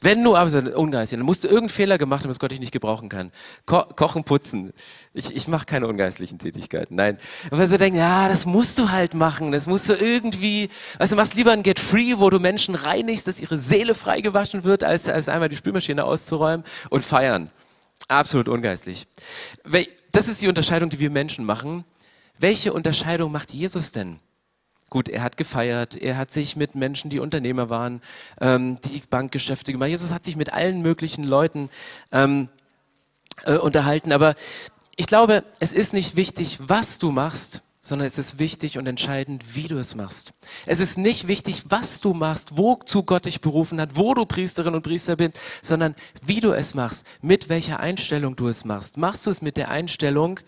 Wenn 0.02 0.22
du 0.22 0.36
aber 0.36 0.76
ungeistlich, 0.76 1.18
dann 1.18 1.26
musst 1.26 1.44
du 1.46 1.48
irgendeinen 1.48 1.70
Fehler 1.70 1.98
gemacht 1.98 2.24
haben, 2.24 2.28
dass 2.28 2.40
Gott 2.40 2.52
dich 2.52 2.60
nicht 2.60 2.74
gebrauchen 2.74 3.08
kann. 3.08 3.32
Ko 3.66 3.84
kochen, 3.96 4.26
putzen. 4.26 4.74
Ich, 5.14 5.34
ich 5.34 5.48
mache 5.48 5.66
keine 5.66 5.88
ungeistlichen 5.88 6.40
Tätigkeiten. 6.40 6.96
Nein. 6.96 7.18
Weil 7.52 7.70
sie 7.70 7.78
denken, 7.78 8.00
ja, 8.00 8.28
das 8.28 8.46
musst 8.46 8.78
du 8.80 8.92
halt 8.92 9.14
machen. 9.14 9.54
Das 9.54 9.66
musst 9.66 9.88
du 9.88 9.94
irgendwie, 9.94 10.70
weißt 10.98 11.14
du, 11.14 11.16
machst 11.16 11.36
lieber 11.36 11.54
ein 11.54 11.64
Get 11.64 11.80
Free, 11.80 12.16
wo 12.18 12.30
du 12.30 12.40
Menschen 12.40 12.76
reinigst, 12.76 13.28
dass 13.28 13.40
ihre 13.40 13.58
Seele 13.58 13.96
freigewaschen 13.96 14.66
wird, 14.66 14.84
als, 14.84 15.08
als 15.08 15.30
einmal 15.30 15.48
die 15.48 15.56
Spülmaschine 15.56 16.04
auszuräumen 16.04 16.66
und 16.90 17.06
feiern. 17.06 17.50
Absolut 18.08 18.48
ungeistlich. 18.48 19.08
Das 20.12 20.28
ist 20.28 20.42
die 20.42 20.48
Unterscheidung, 20.48 20.90
die 20.90 21.00
wir 21.00 21.10
Menschen 21.10 21.46
machen. 21.46 21.86
Welche 22.38 22.74
Unterscheidung 22.74 23.32
macht 23.32 23.52
Jesus 23.52 23.92
denn? 23.92 24.20
Gut, 24.90 25.10
er 25.10 25.24
hat 25.24 25.38
gefeiert, 25.38 25.96
er 25.96 26.18
hat 26.18 26.32
sich 26.32 26.56
mit 26.56 26.76
Menschen, 26.76 27.10
die 27.10 27.20
Unternehmer 27.20 27.70
waren, 27.70 28.02
ähm, 28.40 28.80
die 28.82 29.02
Bankgeschäfte 29.10 29.72
gemacht. 29.72 29.90
Jesus 29.90 30.12
hat 30.12 30.24
sich 30.24 30.36
mit 30.36 30.54
allen 30.54 30.84
möglichen 30.84 31.24
Leuten 31.24 31.70
ähm, 32.12 32.50
äh, 33.46 33.58
unterhalten. 33.58 34.12
Aber 34.12 34.36
ich 34.96 35.08
glaube, 35.08 35.44
es 35.60 35.74
ist 35.74 35.94
nicht 35.94 36.16
wichtig, 36.16 36.60
was 36.62 37.00
du 37.00 37.12
machst, 37.12 37.64
sondern 37.84 38.08
es 38.08 38.18
ist 38.18 38.40
wichtig 38.40 38.78
und 38.78 38.88
entscheidend, 38.88 39.56
wie 39.56 39.68
du 39.68 39.78
es 39.78 39.94
machst. 39.94 40.34
Es 40.66 40.80
ist 40.80 40.98
nicht 40.98 41.28
wichtig, 41.28 41.66
was 41.68 42.00
du 42.00 42.14
machst, 42.14 42.58
wozu 42.58 43.04
Gott 43.04 43.26
dich 43.26 43.42
berufen 43.42 43.80
hat, 43.80 43.96
wo 43.96 44.14
du 44.14 44.26
Priesterin 44.26 44.74
und 44.74 44.84
Priester 44.84 45.18
bist, 45.18 45.34
sondern 45.62 45.94
wie 46.26 46.40
du 46.40 46.54
es 46.54 46.74
machst, 46.74 47.06
mit 47.22 47.50
welcher 47.50 47.82
Einstellung 47.82 48.38
du 48.38 48.48
es 48.48 48.64
machst. 48.64 48.98
Machst 48.98 49.26
du 49.26 49.30
es 49.30 49.42
mit 49.42 49.58
der 49.58 49.70
Einstellung, 49.70 50.40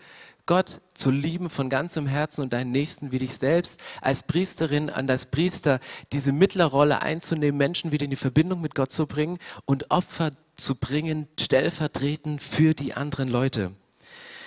Gott 0.46 0.80
zu 0.94 1.10
lieben 1.10 1.50
von 1.50 1.68
ganzem 1.68 2.06
Herzen 2.06 2.40
und 2.40 2.52
deinen 2.52 2.70
Nächsten 2.70 3.12
wie 3.12 3.18
dich 3.18 3.36
selbst, 3.36 3.80
als 4.00 4.22
Priesterin, 4.22 4.88
an 4.90 5.06
das 5.06 5.26
Priester, 5.26 5.80
diese 6.12 6.32
Mittlerrolle 6.32 7.02
einzunehmen, 7.02 7.58
Menschen 7.58 7.92
wieder 7.92 8.04
in 8.04 8.10
die 8.10 8.16
Verbindung 8.16 8.60
mit 8.60 8.74
Gott 8.74 8.92
zu 8.92 9.06
bringen 9.06 9.38
und 9.66 9.90
Opfer 9.90 10.30
zu 10.54 10.76
bringen, 10.76 11.28
stellvertretend 11.38 12.40
für 12.40 12.74
die 12.74 12.94
anderen 12.94 13.28
Leute. 13.28 13.72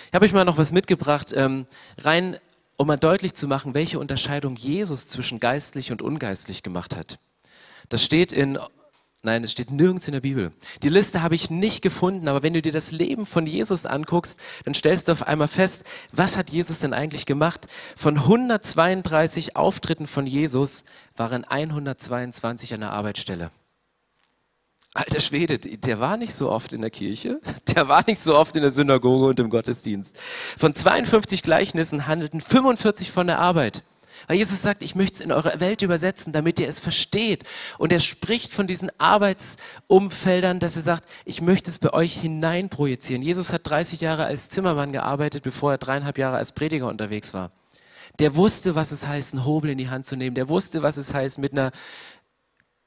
Ich 0.08 0.14
habe 0.14 0.24
euch 0.24 0.32
mal 0.32 0.44
noch 0.44 0.58
was 0.58 0.72
mitgebracht, 0.72 1.32
ähm, 1.36 1.66
rein 1.98 2.38
um 2.80 2.86
mal 2.86 2.96
deutlich 2.96 3.34
zu 3.34 3.46
machen, 3.46 3.74
welche 3.74 3.98
Unterscheidung 3.98 4.56
Jesus 4.56 5.06
zwischen 5.06 5.38
geistlich 5.38 5.92
und 5.92 6.00
ungeistlich 6.00 6.62
gemacht 6.62 6.96
hat. 6.96 7.18
Das 7.90 8.02
steht 8.02 8.32
in, 8.32 8.58
nein, 9.22 9.44
es 9.44 9.52
steht 9.52 9.70
nirgends 9.70 10.08
in 10.08 10.12
der 10.12 10.22
Bibel. 10.22 10.50
Die 10.82 10.88
Liste 10.88 11.20
habe 11.20 11.34
ich 11.34 11.50
nicht 11.50 11.82
gefunden, 11.82 12.26
aber 12.26 12.42
wenn 12.42 12.54
du 12.54 12.62
dir 12.62 12.72
das 12.72 12.90
Leben 12.90 13.26
von 13.26 13.46
Jesus 13.46 13.84
anguckst, 13.84 14.40
dann 14.64 14.72
stellst 14.72 15.08
du 15.08 15.12
auf 15.12 15.28
einmal 15.28 15.48
fest, 15.48 15.84
was 16.10 16.38
hat 16.38 16.48
Jesus 16.48 16.78
denn 16.78 16.94
eigentlich 16.94 17.26
gemacht? 17.26 17.66
Von 17.96 18.16
132 18.16 19.56
Auftritten 19.56 20.06
von 20.06 20.26
Jesus 20.26 20.84
waren 21.14 21.44
122 21.44 22.72
an 22.72 22.80
der 22.80 22.92
Arbeitsstelle. 22.92 23.50
Alter 24.92 25.20
Schwede, 25.20 25.58
der 25.58 26.00
war 26.00 26.16
nicht 26.16 26.34
so 26.34 26.50
oft 26.50 26.72
in 26.72 26.80
der 26.80 26.90
Kirche, 26.90 27.40
der 27.74 27.88
war 27.88 28.04
nicht 28.06 28.20
so 28.20 28.36
oft 28.36 28.56
in 28.56 28.62
der 28.62 28.72
Synagoge 28.72 29.26
und 29.26 29.40
im 29.40 29.48
Gottesdienst. 29.48 30.16
Von 30.58 30.74
52 30.74 31.42
Gleichnissen 31.42 32.06
handelten 32.06 32.40
45 32.40 33.12
von 33.12 33.26
der 33.26 33.38
Arbeit. 33.38 33.84
Weil 34.26 34.36
Jesus 34.36 34.60
sagt, 34.60 34.82
ich 34.82 34.94
möchte 34.94 35.14
es 35.14 35.20
in 35.20 35.32
eure 35.32 35.60
Welt 35.60 35.82
übersetzen, 35.82 36.32
damit 36.32 36.58
ihr 36.58 36.68
es 36.68 36.80
versteht. 36.80 37.44
Und 37.78 37.92
er 37.92 38.00
spricht 38.00 38.52
von 38.52 38.66
diesen 38.66 38.90
Arbeitsumfeldern, 38.98 40.58
dass 40.58 40.76
er 40.76 40.82
sagt, 40.82 41.08
ich 41.24 41.40
möchte 41.40 41.70
es 41.70 41.78
bei 41.78 41.92
euch 41.92 42.14
hineinprojizieren. 42.20 43.22
Jesus 43.22 43.52
hat 43.52 43.68
30 43.68 44.00
Jahre 44.00 44.24
als 44.24 44.50
Zimmermann 44.50 44.92
gearbeitet, 44.92 45.42
bevor 45.42 45.72
er 45.72 45.78
dreieinhalb 45.78 46.18
Jahre 46.18 46.36
als 46.36 46.52
Prediger 46.52 46.88
unterwegs 46.88 47.32
war. 47.32 47.50
Der 48.18 48.36
wusste, 48.36 48.74
was 48.74 48.92
es 48.92 49.06
heißt, 49.06 49.34
einen 49.34 49.46
Hobel 49.46 49.70
in 49.70 49.78
die 49.78 49.88
Hand 49.88 50.04
zu 50.04 50.16
nehmen. 50.16 50.34
Der 50.34 50.48
wusste, 50.48 50.82
was 50.82 50.96
es 50.96 51.14
heißt, 51.14 51.38
mit 51.38 51.52
einer 51.52 51.70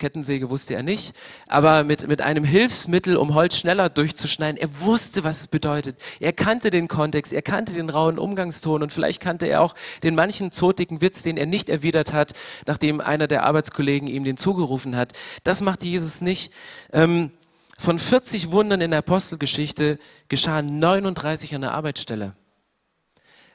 Kettensäge 0.04 0.50
wusste 0.50 0.74
er 0.74 0.84
nicht, 0.84 1.16
aber 1.48 1.86
mit, 1.86 2.10
mit 2.10 2.22
einem 2.22 2.44
Hilfsmittel, 2.44 3.16
um 3.16 3.36
Holz 3.36 3.56
schneller 3.56 3.88
durchzuschneiden, 3.88 4.60
er 4.60 4.68
wusste, 4.82 5.24
was 5.24 5.40
es 5.40 5.48
bedeutet. 5.48 5.96
Er 6.20 6.34
kannte 6.34 6.72
den 6.72 6.90
Kontext, 6.90 7.32
er 7.32 7.42
kannte 7.42 7.72
den 7.72 7.90
rauen 7.90 8.20
Umgangston 8.20 8.84
und 8.84 8.92
vielleicht 8.92 9.22
kannte 9.22 9.46
er 9.46 9.62
auch 9.62 9.76
den 10.04 10.14
manchen 10.14 10.52
zotigen 10.52 11.00
Witz, 11.00 11.24
den 11.24 11.38
er 11.38 11.46
nicht 11.46 11.70
erwidert 11.70 12.12
hat, 12.12 12.34
nachdem 12.68 13.00
einer 13.00 13.28
der 13.28 13.46
Arbeitskollegen 13.46 14.10
ihm 14.10 14.26
den 14.26 14.36
zugerufen 14.36 14.98
hat. 14.98 15.14
Das 15.46 15.62
machte 15.62 15.86
Jesus 15.86 16.20
nicht. 16.20 16.52
Ähm, 16.92 17.32
von 17.78 17.98
40 17.98 18.52
Wundern 18.52 18.82
in 18.82 18.92
der 18.92 19.00
Apostelgeschichte 19.00 20.00
geschahen 20.28 20.80
39 20.80 21.56
an 21.56 21.62
der 21.62 21.72
Arbeitsstelle. 21.72 22.34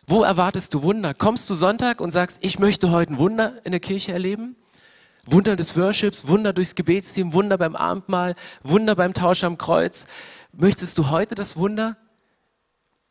Wo 0.07 0.23
erwartest 0.23 0.73
du 0.73 0.83
Wunder? 0.83 1.13
Kommst 1.13 1.51
du 1.51 1.53
Sonntag 1.55 2.01
und 2.01 2.11
sagst, 2.11 2.39
ich 2.41 2.59
möchte 2.59 2.91
heute 2.91 3.13
ein 3.13 3.19
Wunder 3.19 3.57
in 3.65 3.73
der 3.73 3.81
Kirche 3.81 4.13
erleben? 4.13 4.57
Wunder 5.31 5.57
des 5.57 5.77
Worships, 5.77 6.27
Wunder 6.27 6.55
durchs 6.55 6.75
Gebetsteam, 6.75 7.35
Wunder 7.35 7.59
beim 7.59 7.77
Abendmahl, 7.77 8.35
Wunder 8.63 8.97
beim 8.97 9.13
Tausch 9.13 9.45
am 9.45 9.59
Kreuz. 9.59 10.07
Möchtest 10.53 10.97
du 10.97 11.11
heute 11.11 11.35
das 11.35 11.57
Wunder? 11.57 11.99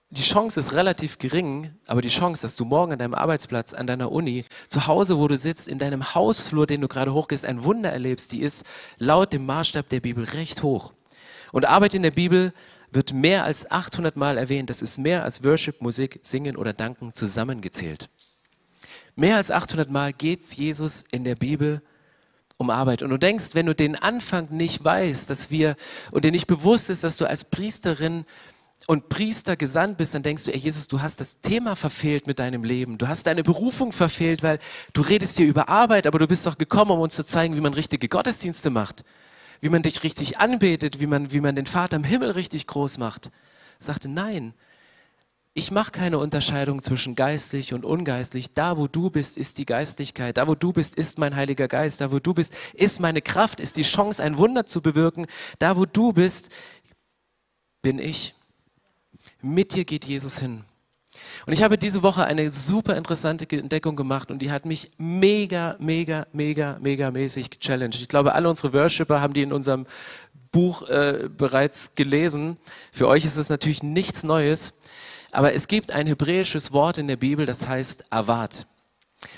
Die 0.10 0.24
Chance 0.24 0.60
ist 0.60 0.74
relativ 0.74 1.20
gering, 1.20 1.76
aber 1.86 2.02
die 2.02 2.08
Chance, 2.08 2.42
dass 2.42 2.56
du 2.56 2.66
morgen 2.66 2.94
an 2.94 3.00
deinem 3.00 3.14
Arbeitsplatz, 3.14 3.74
an 3.74 3.86
deiner 3.86 4.12
Uni, 4.12 4.46
zu 4.68 4.88
Hause, 4.88 5.20
wo 5.20 5.28
du 5.28 5.38
sitzt, 5.38 5.68
in 5.68 5.78
deinem 5.78 6.16
Hausflur, 6.16 6.66
den 6.66 6.82
du 6.82 6.88
gerade 6.88 7.14
hochgehst, 7.14 7.46
ein 7.46 7.64
Wunder 7.64 7.92
erlebst, 7.92 8.32
die 8.32 8.42
ist 8.42 8.66
laut 8.98 9.32
dem 9.32 9.46
Maßstab 9.46 9.88
der 9.90 10.00
Bibel 10.00 10.24
recht 10.24 10.64
hoch. 10.64 10.94
Und 11.52 11.68
Arbeit 11.68 11.94
in 11.94 12.04
der 12.04 12.12
Bibel 12.12 12.52
wird 12.92 13.14
mehr 13.14 13.44
als 13.44 13.70
800 13.70 14.16
Mal 14.16 14.38
erwähnt. 14.38 14.70
Das 14.70 14.82
ist 14.82 14.98
mehr 14.98 15.24
als 15.24 15.44
Worship, 15.44 15.82
Musik, 15.82 16.20
Singen 16.24 16.56
oder 16.56 16.74
Danken 16.74 17.14
zusammengezählt. 17.14 18.10
Mehr 19.16 19.36
als 19.36 19.52
800 19.52 19.92
Mal 19.92 20.14
geht 20.14 20.44
Jesus 20.54 21.04
in 21.12 21.24
der 21.24 21.36
Bibel 21.36 21.82
um 22.58 22.70
Arbeit. 22.72 23.04
Und 23.04 23.12
du 23.12 23.18
denkst, 23.18 23.50
wenn 23.54 23.68
du 23.68 23.76
den 23.76 23.96
Anfang 23.96 24.48
nicht 24.50 24.84
weißt, 24.84 25.30
dass 25.30 25.52
wir 25.52 25.76
und 26.12 26.26
dir 26.26 26.32
nicht 26.32 26.48
bewusst 26.48 26.90
ist, 26.90 27.04
dass 27.04 27.18
du 27.18 27.26
als 27.26 27.44
Priesterin 27.44 28.26
und 28.88 29.10
Priester 29.10 29.56
gesandt 29.56 29.98
bist, 29.98 30.16
dann 30.16 30.24
denkst 30.24 30.46
du, 30.46 30.52
ey 30.52 30.58
Jesus, 30.58 30.88
du 30.88 31.02
hast 31.02 31.20
das 31.20 31.40
Thema 31.42 31.76
verfehlt 31.76 32.26
mit 32.26 32.40
deinem 32.40 32.64
Leben. 32.64 32.98
Du 32.98 33.08
hast 33.08 33.28
deine 33.28 33.44
Berufung 33.44 33.92
verfehlt, 33.92 34.44
weil 34.44 34.60
du 34.94 35.02
redest 35.02 35.38
hier 35.38 35.46
über 35.46 35.70
Arbeit, 35.70 36.08
aber 36.08 36.20
du 36.20 36.28
bist 36.28 36.46
doch 36.48 36.58
gekommen, 36.58 36.92
um 36.92 37.00
uns 37.00 37.16
zu 37.16 37.26
zeigen, 37.26 37.56
wie 37.56 37.62
man 37.62 37.74
richtige 37.74 38.08
Gottesdienste 38.08 38.70
macht, 38.70 39.04
wie 39.62 39.70
man 39.70 39.84
dich 39.84 40.04
richtig 40.04 40.40
anbetet, 40.40 41.00
wie 41.00 41.08
man, 41.08 41.32
wie 41.32 41.42
man 41.42 41.56
den 41.56 41.66
Vater 41.66 41.98
im 41.98 42.04
Himmel 42.04 42.32
richtig 42.32 42.66
groß 42.66 42.98
macht. 42.98 43.30
Ich 43.80 43.86
sagte, 43.86 44.10
nein, 44.10 44.54
ich 45.58 45.72
mache 45.72 45.92
keine 45.92 46.20
Unterscheidung 46.20 46.84
zwischen 46.84 47.16
geistlich 47.16 47.74
und 47.74 47.84
ungeistlich. 47.84 48.54
Da, 48.54 48.78
wo 48.78 48.86
du 48.86 49.10
bist, 49.10 49.40
ist 49.40 49.58
die 49.58 49.66
Geistlichkeit. 49.66 50.38
Da, 50.38 50.48
wo 50.48 50.54
du 50.54 50.72
bist, 50.72 50.94
ist 50.94 51.18
mein 51.18 51.36
Heiliger 51.36 51.68
Geist. 51.68 52.00
Da, 52.00 52.12
wo 52.12 52.20
du 52.20 52.36
bist, 52.36 52.54
ist 52.76 53.00
meine 53.00 53.24
Kraft, 53.24 53.60
ist 53.60 53.76
die 53.76 53.82
Chance, 53.82 54.22
ein 54.22 54.38
Wunder 54.38 54.68
zu 54.68 54.82
bewirken. 54.82 55.26
Da, 55.58 55.76
wo 55.76 55.88
du 55.88 56.14
bist, 56.14 56.50
bin 57.82 57.98
ich. 57.98 58.36
Mit 59.42 59.74
dir 59.74 59.84
geht 59.84 60.06
Jesus 60.06 60.38
hin. 60.38 60.64
Und 61.48 61.54
ich 61.54 61.64
habe 61.64 61.80
diese 61.80 62.04
Woche 62.04 62.24
eine 62.26 62.52
super 62.52 62.96
interessante 62.96 63.50
Entdeckung 63.50 63.96
gemacht 63.96 64.30
und 64.30 64.44
die 64.44 64.52
hat 64.52 64.68
mich 64.68 64.92
mega, 65.00 65.76
mega, 65.80 66.28
mega, 66.34 66.78
mega 66.80 67.10
mäßig 67.10 67.50
gechallenged. 67.50 68.00
Ich 68.00 68.08
glaube, 68.10 68.36
alle 68.36 68.48
unsere 68.48 68.74
Worshipper 68.74 69.22
haben 69.22 69.34
die 69.34 69.42
in 69.42 69.52
unserem 69.52 69.88
Buch 70.52 70.88
äh, 70.88 71.30
bereits 71.36 71.96
gelesen. 71.96 72.58
Für 72.92 73.08
euch 73.08 73.26
ist 73.26 73.38
es 73.38 73.50
natürlich 73.50 73.82
nichts 73.82 74.24
Neues. 74.24 74.76
Aber 75.32 75.54
es 75.54 75.68
gibt 75.68 75.92
ein 75.92 76.08
hebräisches 76.08 76.72
Wort 76.72 76.98
in 76.98 77.08
der 77.08 77.18
Bibel, 77.18 77.46
das 77.46 77.68
heißt 77.68 78.12
Avat. 78.12 78.66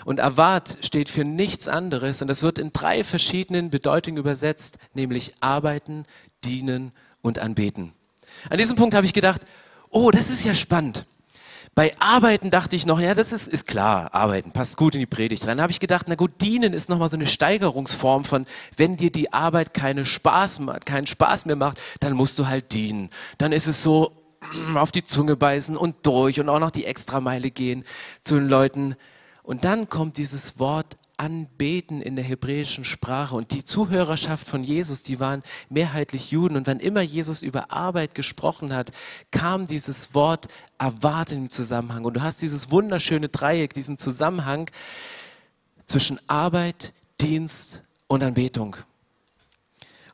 Und 0.05 0.19
Avat 0.19 0.77
steht 0.81 1.09
für 1.09 1.23
nichts 1.23 1.67
anderes 1.67 2.21
und 2.21 2.27
das 2.27 2.43
wird 2.43 2.59
in 2.59 2.73
drei 2.73 3.03
verschiedenen 3.03 3.69
Bedeutungen 3.69 4.17
übersetzt, 4.17 4.77
nämlich 4.93 5.33
arbeiten, 5.39 6.05
dienen 6.43 6.91
und 7.21 7.39
anbeten. 7.39 7.93
An 8.49 8.57
diesem 8.57 8.75
Punkt 8.75 8.95
habe 8.95 9.05
ich 9.05 9.13
gedacht, 9.13 9.41
oh, 9.89 10.11
das 10.11 10.29
ist 10.29 10.43
ja 10.43 10.53
spannend. 10.53 11.05
Bei 11.75 11.93
Arbeiten 11.99 12.49
dachte 12.49 12.75
ich 12.75 12.85
noch, 12.85 12.99
ja, 12.99 13.13
das 13.13 13.31
ist, 13.31 13.47
ist 13.47 13.65
klar, 13.65 14.13
Arbeiten 14.13 14.51
passt 14.51 14.75
gut 14.75 14.95
in 14.95 14.99
die 14.99 15.05
Predigt 15.05 15.43
rein. 15.43 15.57
Dann 15.57 15.61
habe 15.61 15.71
ich 15.71 15.79
gedacht, 15.79 16.07
na 16.09 16.15
gut, 16.15 16.41
dienen 16.41 16.73
ist 16.73 16.89
nochmal 16.89 17.09
so 17.09 17.15
eine 17.15 17.25
Steigerungsform 17.25 18.25
von, 18.25 18.45
wenn 18.75 18.97
dir 18.97 19.11
die 19.11 19.31
Arbeit 19.31 19.73
keine 19.73 20.03
Spaß, 20.03 20.61
keinen 20.83 21.07
Spaß 21.07 21.45
mehr 21.45 21.55
macht, 21.55 21.79
dann 22.01 22.13
musst 22.13 22.37
du 22.37 22.47
halt 22.47 22.73
dienen. 22.73 23.09
Dann 23.37 23.51
ist 23.51 23.67
es 23.67 23.81
so, 23.81 24.18
auf 24.75 24.91
die 24.91 25.03
Zunge 25.03 25.35
beißen 25.35 25.77
und 25.77 26.05
durch 26.05 26.39
und 26.39 26.49
auch 26.49 26.59
noch 26.59 26.71
die 26.71 26.85
Extrameile 26.85 27.51
gehen 27.51 27.83
zu 28.23 28.35
den 28.35 28.47
Leuten. 28.47 28.95
Und 29.43 29.65
dann 29.65 29.89
kommt 29.89 30.17
dieses 30.17 30.59
Wort 30.59 30.97
anbeten 31.19 32.01
in 32.01 32.15
der 32.15 32.23
hebräischen 32.23 32.85
Sprache. 32.85 33.35
Und 33.35 33.51
die 33.51 33.65
Zuhörerschaft 33.65 34.47
von 34.47 34.63
Jesus, 34.63 35.03
die 35.03 35.19
waren 35.19 35.43
mehrheitlich 35.69 36.31
Juden. 36.31 36.55
Und 36.55 36.65
wann 36.67 36.79
immer 36.79 37.01
Jesus 37.01 37.41
über 37.41 37.71
Arbeit 37.71 38.15
gesprochen 38.15 38.73
hat, 38.73 38.91
kam 39.31 39.67
dieses 39.67 40.13
Wort 40.13 40.47
erwarten 40.77 41.35
im 41.35 41.49
Zusammenhang. 41.49 42.05
Und 42.05 42.13
du 42.15 42.21
hast 42.21 42.41
dieses 42.41 42.71
wunderschöne 42.71 43.27
Dreieck, 43.27 43.73
diesen 43.73 43.97
Zusammenhang 43.97 44.71
zwischen 45.85 46.19
Arbeit, 46.27 46.93
Dienst 47.19 47.83
und 48.07 48.23
Anbetung. 48.23 48.77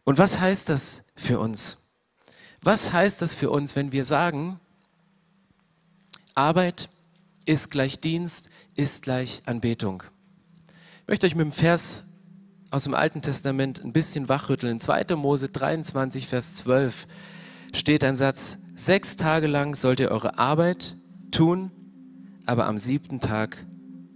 Und 0.03 0.17
was 0.17 0.39
heißt 0.39 0.69
das 0.69 1.03
für 1.15 1.39
uns? 1.39 1.77
Was 2.65 2.91
heißt 2.91 3.21
das 3.21 3.36
für 3.36 3.51
uns, 3.51 3.75
wenn 3.75 3.91
wir 3.91 4.06
sagen, 4.06 4.60
Arbeit 6.34 6.89
ist 7.45 7.69
gleich 7.69 7.99
Dienst, 7.99 8.49
ist 8.73 9.04
gleich 9.04 9.43
Anbetung? 9.45 10.01
Ich 11.04 11.08
möchte 11.08 11.28
euch 11.28 11.36
mit 11.36 11.45
dem 11.45 11.51
Vers 11.51 12.06
aus 12.71 12.86
dem 12.86 12.95
Alten 12.95 13.21
Testament 13.21 13.84
ein 13.84 13.93
bisschen 13.93 14.30
wachrütteln. 14.30 14.71
In 14.71 14.80
2. 14.80 15.15
Mose 15.15 15.47
23, 15.47 16.25
Vers 16.25 16.56
12 16.56 17.06
steht 17.71 18.04
ein 18.04 18.15
Satz, 18.15 18.58
sechs 18.73 19.15
Tage 19.15 19.45
lang 19.45 19.75
sollt 19.75 19.99
ihr 19.99 20.10
eure 20.10 20.39
Arbeit 20.39 20.97
tun, 21.30 21.69
aber 22.47 22.65
am 22.65 22.80
siebten 22.80 23.19
Tag 23.19 23.63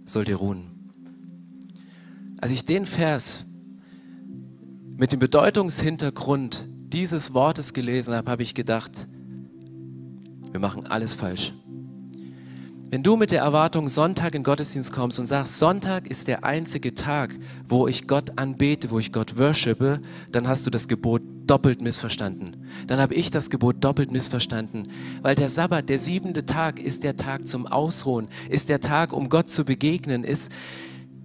sollt 0.06 0.28
ihr 0.28 0.34
ruhen. 0.34 0.90
Als 2.40 2.50
ich 2.50 2.64
den 2.64 2.84
Vers 2.84 3.44
mit 4.96 5.12
dem 5.12 5.20
Bedeutungshintergrund 5.20 6.66
dieses 6.92 7.34
Wortes 7.34 7.72
gelesen 7.72 8.14
habe, 8.14 8.30
habe 8.30 8.42
ich 8.42 8.54
gedacht, 8.54 9.06
wir 10.50 10.60
machen 10.60 10.86
alles 10.86 11.14
falsch. 11.14 11.52
Wenn 12.92 13.04
du 13.04 13.14
mit 13.14 13.30
der 13.30 13.42
Erwartung 13.42 13.86
Sonntag 13.86 14.34
in 14.34 14.42
Gottesdienst 14.42 14.92
kommst 14.92 15.20
und 15.20 15.26
sagst, 15.26 15.58
Sonntag 15.58 16.08
ist 16.08 16.26
der 16.26 16.42
einzige 16.42 16.92
Tag, 16.92 17.38
wo 17.68 17.86
ich 17.86 18.08
Gott 18.08 18.36
anbete, 18.36 18.90
wo 18.90 18.98
ich 18.98 19.12
Gott 19.12 19.38
worshipe, 19.38 20.00
dann 20.32 20.48
hast 20.48 20.66
du 20.66 20.70
das 20.70 20.88
Gebot 20.88 21.22
doppelt 21.46 21.82
missverstanden. 21.82 22.56
Dann 22.88 23.00
habe 23.00 23.14
ich 23.14 23.30
das 23.30 23.48
Gebot 23.48 23.76
doppelt 23.84 24.10
missverstanden. 24.10 24.88
Weil 25.22 25.36
der 25.36 25.48
Sabbat, 25.48 25.88
der 25.88 26.00
siebente 26.00 26.46
Tag, 26.46 26.80
ist 26.80 27.04
der 27.04 27.16
Tag 27.16 27.46
zum 27.46 27.68
Ausruhen, 27.68 28.26
ist 28.48 28.68
der 28.68 28.80
Tag, 28.80 29.12
um 29.12 29.28
Gott 29.28 29.48
zu 29.48 29.64
begegnen, 29.64 30.24
ist 30.24 30.50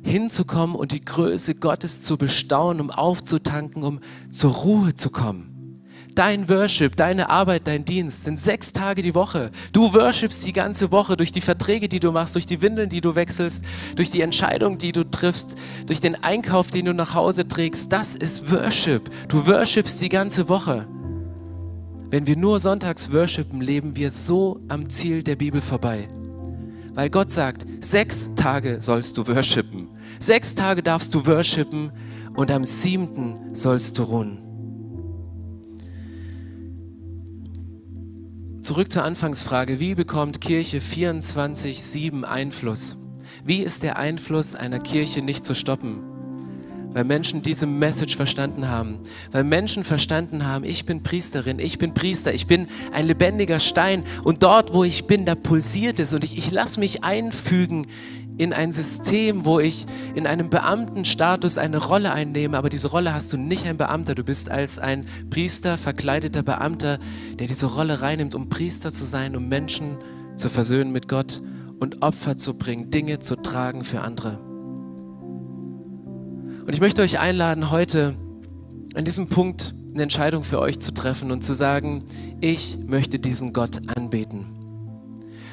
hinzukommen 0.03 0.75
und 0.75 0.91
die 0.91 1.03
Größe 1.03 1.55
Gottes 1.55 1.99
zu 2.01 2.15
bestaunen, 2.15 2.79
um 2.79 2.91
aufzutanken, 2.91 3.81
um 3.81 4.01
zur 4.29 4.51
Ruhe 4.51 4.93
zu 4.93 5.09
kommen 5.09 5.54
dein 6.15 6.49
Worship, 6.49 6.95
deine 6.95 7.29
Arbeit, 7.29 7.67
dein 7.67 7.85
Dienst 7.85 8.23
sind 8.23 8.39
sechs 8.39 8.73
Tage 8.73 9.01
die 9.01 9.13
Woche. 9.13 9.51
Du 9.73 9.93
worshipst 9.93 10.45
die 10.45 10.53
ganze 10.53 10.91
Woche 10.91 11.17
durch 11.17 11.31
die 11.31 11.41
Verträge, 11.41 11.89
die 11.89 11.99
du 11.99 12.11
machst, 12.11 12.35
durch 12.35 12.45
die 12.45 12.61
Windeln, 12.61 12.89
die 12.89 13.01
du 13.01 13.15
wechselst, 13.15 13.63
durch 13.95 14.09
die 14.09 14.21
Entscheidung, 14.21 14.77
die 14.77 14.91
du 14.91 15.03
triffst, 15.03 15.55
durch 15.85 15.99
den 15.99 16.15
Einkauf, 16.23 16.71
den 16.71 16.85
du 16.85 16.93
nach 16.93 17.13
Hause 17.13 17.47
trägst. 17.47 17.91
Das 17.91 18.15
ist 18.15 18.49
Worship. 18.51 19.09
Du 19.27 19.45
worshipst 19.45 20.01
die 20.01 20.09
ganze 20.09 20.49
Woche. 20.49 20.87
Wenn 22.09 22.27
wir 22.27 22.37
nur 22.37 22.59
sonntags 22.59 23.11
worshipen, 23.11 23.61
leben 23.61 23.95
wir 23.95 24.09
so 24.09 24.61
am 24.69 24.89
Ziel 24.89 25.21
der 25.21 25.35
Bibel 25.35 25.59
vorbei. 25.59 26.07
Weil 26.93 27.09
Gott 27.09 27.29
sagt, 27.29 27.65
sechs 27.81 28.29
Tage 28.37 28.77
sollst 28.79 29.17
du 29.17 29.27
worshipen. 29.27 29.89
Sechs 30.19 30.55
Tage 30.55 30.81
darfst 30.81 31.13
du 31.13 31.25
worshipen 31.25 31.91
und 32.35 32.51
am 32.51 32.63
siebten 32.63 33.53
sollst 33.53 33.97
du 33.97 34.03
ruhen. 34.03 34.44
Zurück 38.65 38.91
zur 38.91 39.03
Anfangsfrage, 39.03 39.79
wie 39.79 39.93
bekommt 39.93 40.41
Kirche 40.41 40.79
24-7 40.79 42.23
Einfluss? 42.23 42.97
Wie 43.43 43.59
ist 43.59 43.83
der 43.83 43.99
Einfluss 43.99 44.55
einer 44.55 44.79
Kirche 44.79 45.21
nicht 45.21 45.45
zu 45.45 45.53
stoppen? 45.53 45.99
Weil 46.91 47.03
Menschen 47.03 47.43
diese 47.43 47.67
Message 47.67 48.15
verstanden 48.15 48.67
haben. 48.67 48.97
Weil 49.31 49.43
Menschen 49.43 49.83
verstanden 49.83 50.47
haben, 50.47 50.65
ich 50.65 50.83
bin 50.83 51.03
Priesterin, 51.03 51.59
ich 51.59 51.77
bin 51.77 51.93
Priester, 51.93 52.33
ich 52.33 52.47
bin 52.47 52.65
ein 52.91 53.05
lebendiger 53.05 53.59
Stein 53.59 54.03
und 54.23 54.41
dort, 54.41 54.73
wo 54.73 54.83
ich 54.83 55.05
bin, 55.05 55.27
da 55.27 55.35
pulsiert 55.35 55.99
es 55.99 56.11
und 56.15 56.23
ich, 56.23 56.35
ich 56.35 56.49
lasse 56.49 56.79
mich 56.79 57.03
einfügen 57.03 57.85
in 58.37 58.53
ein 58.53 58.71
System, 58.71 59.45
wo 59.45 59.59
ich 59.59 59.85
in 60.13 60.27
einem 60.27 60.49
Beamtenstatus 60.49 61.57
eine 61.57 61.77
Rolle 61.77 62.11
einnehme, 62.11 62.57
aber 62.57 62.69
diese 62.69 62.89
Rolle 62.89 63.13
hast 63.13 63.31
du 63.31 63.37
nicht 63.37 63.65
ein 63.65 63.77
Beamter, 63.77 64.15
du 64.15 64.23
bist 64.23 64.49
als 64.51 64.79
ein 64.79 65.07
Priester, 65.29 65.77
verkleideter 65.77 66.43
Beamter, 66.43 66.99
der 67.39 67.47
diese 67.47 67.67
Rolle 67.67 68.01
reinnimmt, 68.01 68.35
um 68.35 68.49
Priester 68.49 68.91
zu 68.91 69.05
sein, 69.05 69.35
um 69.35 69.47
Menschen 69.47 69.97
zu 70.35 70.49
versöhnen 70.49 70.91
mit 70.91 71.07
Gott 71.07 71.41
und 71.79 72.01
Opfer 72.01 72.37
zu 72.37 72.53
bringen, 72.55 72.91
Dinge 72.91 73.19
zu 73.19 73.35
tragen 73.35 73.83
für 73.83 74.01
andere. 74.01 74.39
Und 76.65 76.73
ich 76.73 76.81
möchte 76.81 77.01
euch 77.03 77.19
einladen, 77.19 77.69
heute 77.69 78.15
an 78.95 79.05
diesem 79.05 79.27
Punkt 79.27 79.75
eine 79.93 80.03
Entscheidung 80.03 80.43
für 80.43 80.59
euch 80.59 80.79
zu 80.79 80.93
treffen 80.93 81.31
und 81.31 81.43
zu 81.43 81.53
sagen, 81.53 82.05
ich 82.41 82.77
möchte 82.85 83.19
diesen 83.19 83.53
Gott 83.53 83.81
anbeten. 83.95 84.54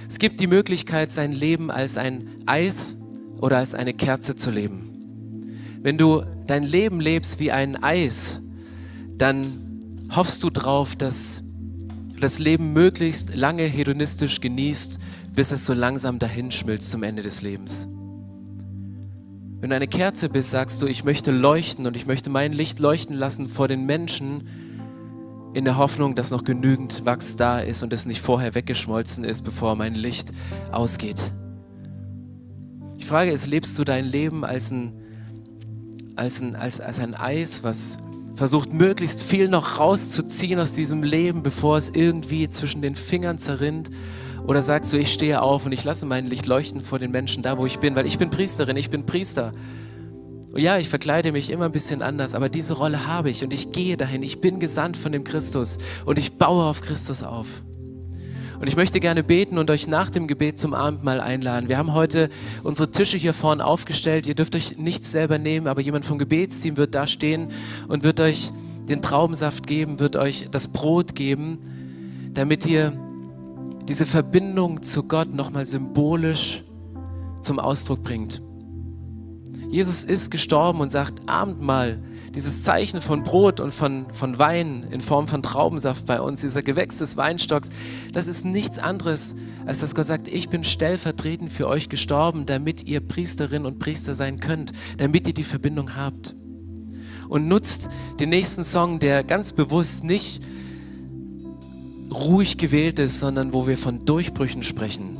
Es 0.09 0.19
gibt 0.19 0.41
die 0.41 0.47
Möglichkeit, 0.47 1.11
sein 1.11 1.33
Leben 1.33 1.71
als 1.71 1.97
ein 1.97 2.29
Eis 2.47 2.97
oder 3.38 3.59
als 3.59 3.75
eine 3.75 3.95
Kerze 3.95 4.35
zu 4.35 4.51
leben. 4.51 5.79
Wenn 5.83 5.99
du 5.99 6.23
dein 6.47 6.62
Leben 6.62 7.01
lebst 7.01 7.41
wie 7.41 7.51
ein 7.51 7.83
Eis, 7.83 8.41
dann 9.19 9.81
hoffst 10.15 10.43
du 10.43 10.51
darauf, 10.51 10.95
dass 10.95 11.43
du 12.15 12.21
das 12.21 12.38
Leben 12.38 12.73
möglichst 12.73 13.35
lange 13.35 13.65
hedonistisch 13.65 14.41
genießt, 14.41 15.01
bis 15.35 15.51
es 15.51 15.67
so 15.67 15.75
langsam 15.75 16.19
dahinschmilzt 16.19 16.91
zum 16.91 17.03
Ende 17.03 17.23
des 17.23 17.43
Lebens. 17.43 17.88
Wenn 19.61 19.71
du 19.71 19.77
eine 19.77 19.88
Kerze 19.88 20.29
bist, 20.29 20.51
sagst 20.51 20.83
du, 20.83 20.87
ich 20.87 21.05
möchte 21.05 21.31
leuchten 21.31 21.87
und 21.87 21.97
ich 21.97 22.07
möchte 22.07 22.31
mein 22.31 22.53
Licht 22.53 22.81
leuchten 22.81 23.17
lassen 23.17 23.47
vor 23.47 23.69
den 23.69 23.87
Menschen, 23.87 24.49
in 25.55 25.65
der 25.65 25.77
Hoffnung, 25.77 26.15
dass 26.15 26.31
noch 26.31 26.45
genügend 26.45 27.05
Wachs 27.05 27.37
da 27.37 27.61
ist 27.61 27.83
und 27.83 27.93
es 27.93 28.07
nicht 28.07 28.21
vorher 28.21 28.55
weggeschmolzen 28.55 29.25
ist, 29.25 29.43
bevor 29.43 29.77
mein 29.77 29.95
Licht 29.95 30.31
ausgeht. 30.71 31.33
Die 32.99 33.05
Frage 33.05 33.33
ist, 33.33 33.47
lebst 33.47 33.79
du 33.79 33.85
dein 33.85 34.05
Leben 34.05 34.45
als 34.45 34.71
ein, 34.71 34.93
als 36.17 36.41
ein, 36.41 36.57
als, 36.57 36.81
als 36.81 36.99
ein 37.01 37.15
Eis, 37.15 37.65
was 37.65 37.99
versucht 38.35 38.73
möglichst 38.73 39.23
viel 39.23 39.49
noch 39.49 39.79
rauszuziehen 39.79 40.59
aus 40.59 40.73
diesem 40.73 41.03
Leben, 41.03 41.43
bevor 41.43 41.77
es 41.77 41.91
irgendwie 41.91 42.49
zwischen 42.49 42.81
den 42.81 42.95
Fingern 42.95 43.38
zerrinnt? 43.38 43.91
Oder 44.47 44.62
sagst 44.62 44.93
du, 44.93 44.97
ich 44.97 45.12
stehe 45.12 45.43
auf 45.43 45.67
und 45.67 45.73
ich 45.73 45.85
lasse 45.85 46.07
mein 46.07 46.27
Licht 46.27 46.47
leuchten 46.47 46.81
vor 46.81 46.99
den 46.99 47.11
Menschen 47.11 47.43
da, 47.43 47.59
wo 47.59 47.67
ich 47.67 47.79
bin, 47.79 47.95
weil 47.95 48.07
ich 48.07 48.19
bin 48.19 48.31
Priesterin, 48.31 48.77
ich 48.77 48.91
bin 48.91 49.05
Priester. 49.05 49.53
Und 50.53 50.61
ja, 50.61 50.77
ich 50.79 50.91
verkleide 50.91 51.33
mich 51.33 51.51
immer 51.51 51.65
ein 51.65 51.73
bisschen 51.73 52.03
anders, 52.03 52.35
aber 52.35 52.51
diese 52.51 52.75
Rolle 52.75 53.07
habe 53.07 53.31
ich 53.31 53.43
und 53.43 53.53
ich 53.55 53.71
gehe 53.71 53.97
dahin. 53.97 54.23
Ich 54.23 54.41
bin 54.41 54.61
gesandt 54.61 54.99
von 54.99 55.11
dem 55.11 55.25
Christus 55.25 55.79
und 56.05 56.19
ich 56.19 56.35
baue 56.35 56.65
auf 56.65 56.83
Christus 56.83 57.23
auf. 57.23 57.62
Und 58.61 58.69
ich 58.69 58.77
möchte 58.77 59.01
gerne 59.01 59.25
beten 59.25 59.59
und 59.59 59.71
euch 59.71 59.88
nach 59.88 60.11
dem 60.11 60.29
Gebet 60.29 60.59
zum 60.59 60.75
Abendmahl 60.75 61.21
einladen. 61.21 61.69
Wir 61.69 61.79
haben 61.79 61.95
heute 61.95 62.29
unsere 62.62 62.91
Tische 62.91 63.17
hier 63.17 63.33
vorne 63.33 63.65
aufgestellt. 63.65 64.27
Ihr 64.27 64.35
dürft 64.35 64.55
euch 64.55 64.77
nichts 64.77 65.11
selber 65.11 65.38
nehmen, 65.38 65.67
aber 65.67 65.81
jemand 65.81 66.05
vom 66.05 66.19
Gebetsteam 66.19 66.77
wird 66.77 66.95
da 66.95 67.07
stehen 67.07 67.51
und 67.88 68.05
wird 68.05 68.21
euch 68.21 68.53
den 68.88 69.01
Traubensaft 69.01 69.67
geben, 69.67 69.99
wird 69.99 70.17
euch 70.17 70.49
das 70.51 70.69
Brot 70.69 71.15
geben, 71.15 71.59
damit 72.35 72.67
ihr 72.67 72.93
diese 73.88 74.07
Verbindung 74.07 74.83
zu 74.83 75.05
Gott 75.05 75.35
nochmal 75.35 75.67
symbolisch 75.67 76.62
zum 77.41 77.59
Ausdruck 77.59 78.05
bringt. 78.05 78.43
Jesus 79.73 80.05
ist 80.05 80.31
gestorben 80.31 80.81
und 80.81 80.93
sagt, 80.93 81.27
Abendmahl, 81.31 81.99
dieses 82.35 82.63
Zeichen 82.63 83.01
von 83.01 83.23
Brot 83.23 83.59
und 83.59 83.73
von, 83.73 84.05
von 84.13 84.39
Wein 84.39 84.87
in 84.91 85.01
Form 85.01 85.27
von 85.27 85.43
Traubensaft 85.43 86.05
bei 86.05 86.21
uns, 86.21 86.43
dieser 86.43 86.63
Gewächs 86.63 86.99
des 86.99 87.17
Weinstocks, 87.17 87.71
das 88.13 88.27
ist 88.27 88.45
nichts 88.45 88.79
anderes, 88.79 89.35
als 89.65 89.81
dass 89.81 89.95
Gott 89.95 90.05
sagt, 90.05 90.29
ich 90.29 90.51
bin 90.51 90.63
stellvertretend 90.63 91.51
für 91.51 91.69
euch 91.69 91.89
gestorben, 91.89 92.45
damit 92.45 92.87
ihr 92.87 93.01
Priesterin 93.01 93.65
und 93.65 93.79
Priester 93.79 94.13
sein 94.13 94.41
könnt, 94.41 94.73
damit 94.99 95.27
ihr 95.27 95.35
die 95.35 95.43
Verbindung 95.43 95.97
habt. 95.97 96.35
Und 97.31 97.49
nutzt 97.49 97.89
den 98.21 98.29
nächsten 98.29 98.65
Song, 98.65 98.99
der 98.99 99.25
ganz 99.25 99.55
bewusst 99.55 100.05
nicht 100.05 100.43
ruhig 102.13 102.59
gewählt 102.59 102.99
ist, 102.99 103.21
sondern 103.21 103.55
wo 103.55 103.67
wir 103.67 103.79
von 103.79 104.05
Durchbrüchen 104.05 104.63
sprechen 104.63 105.17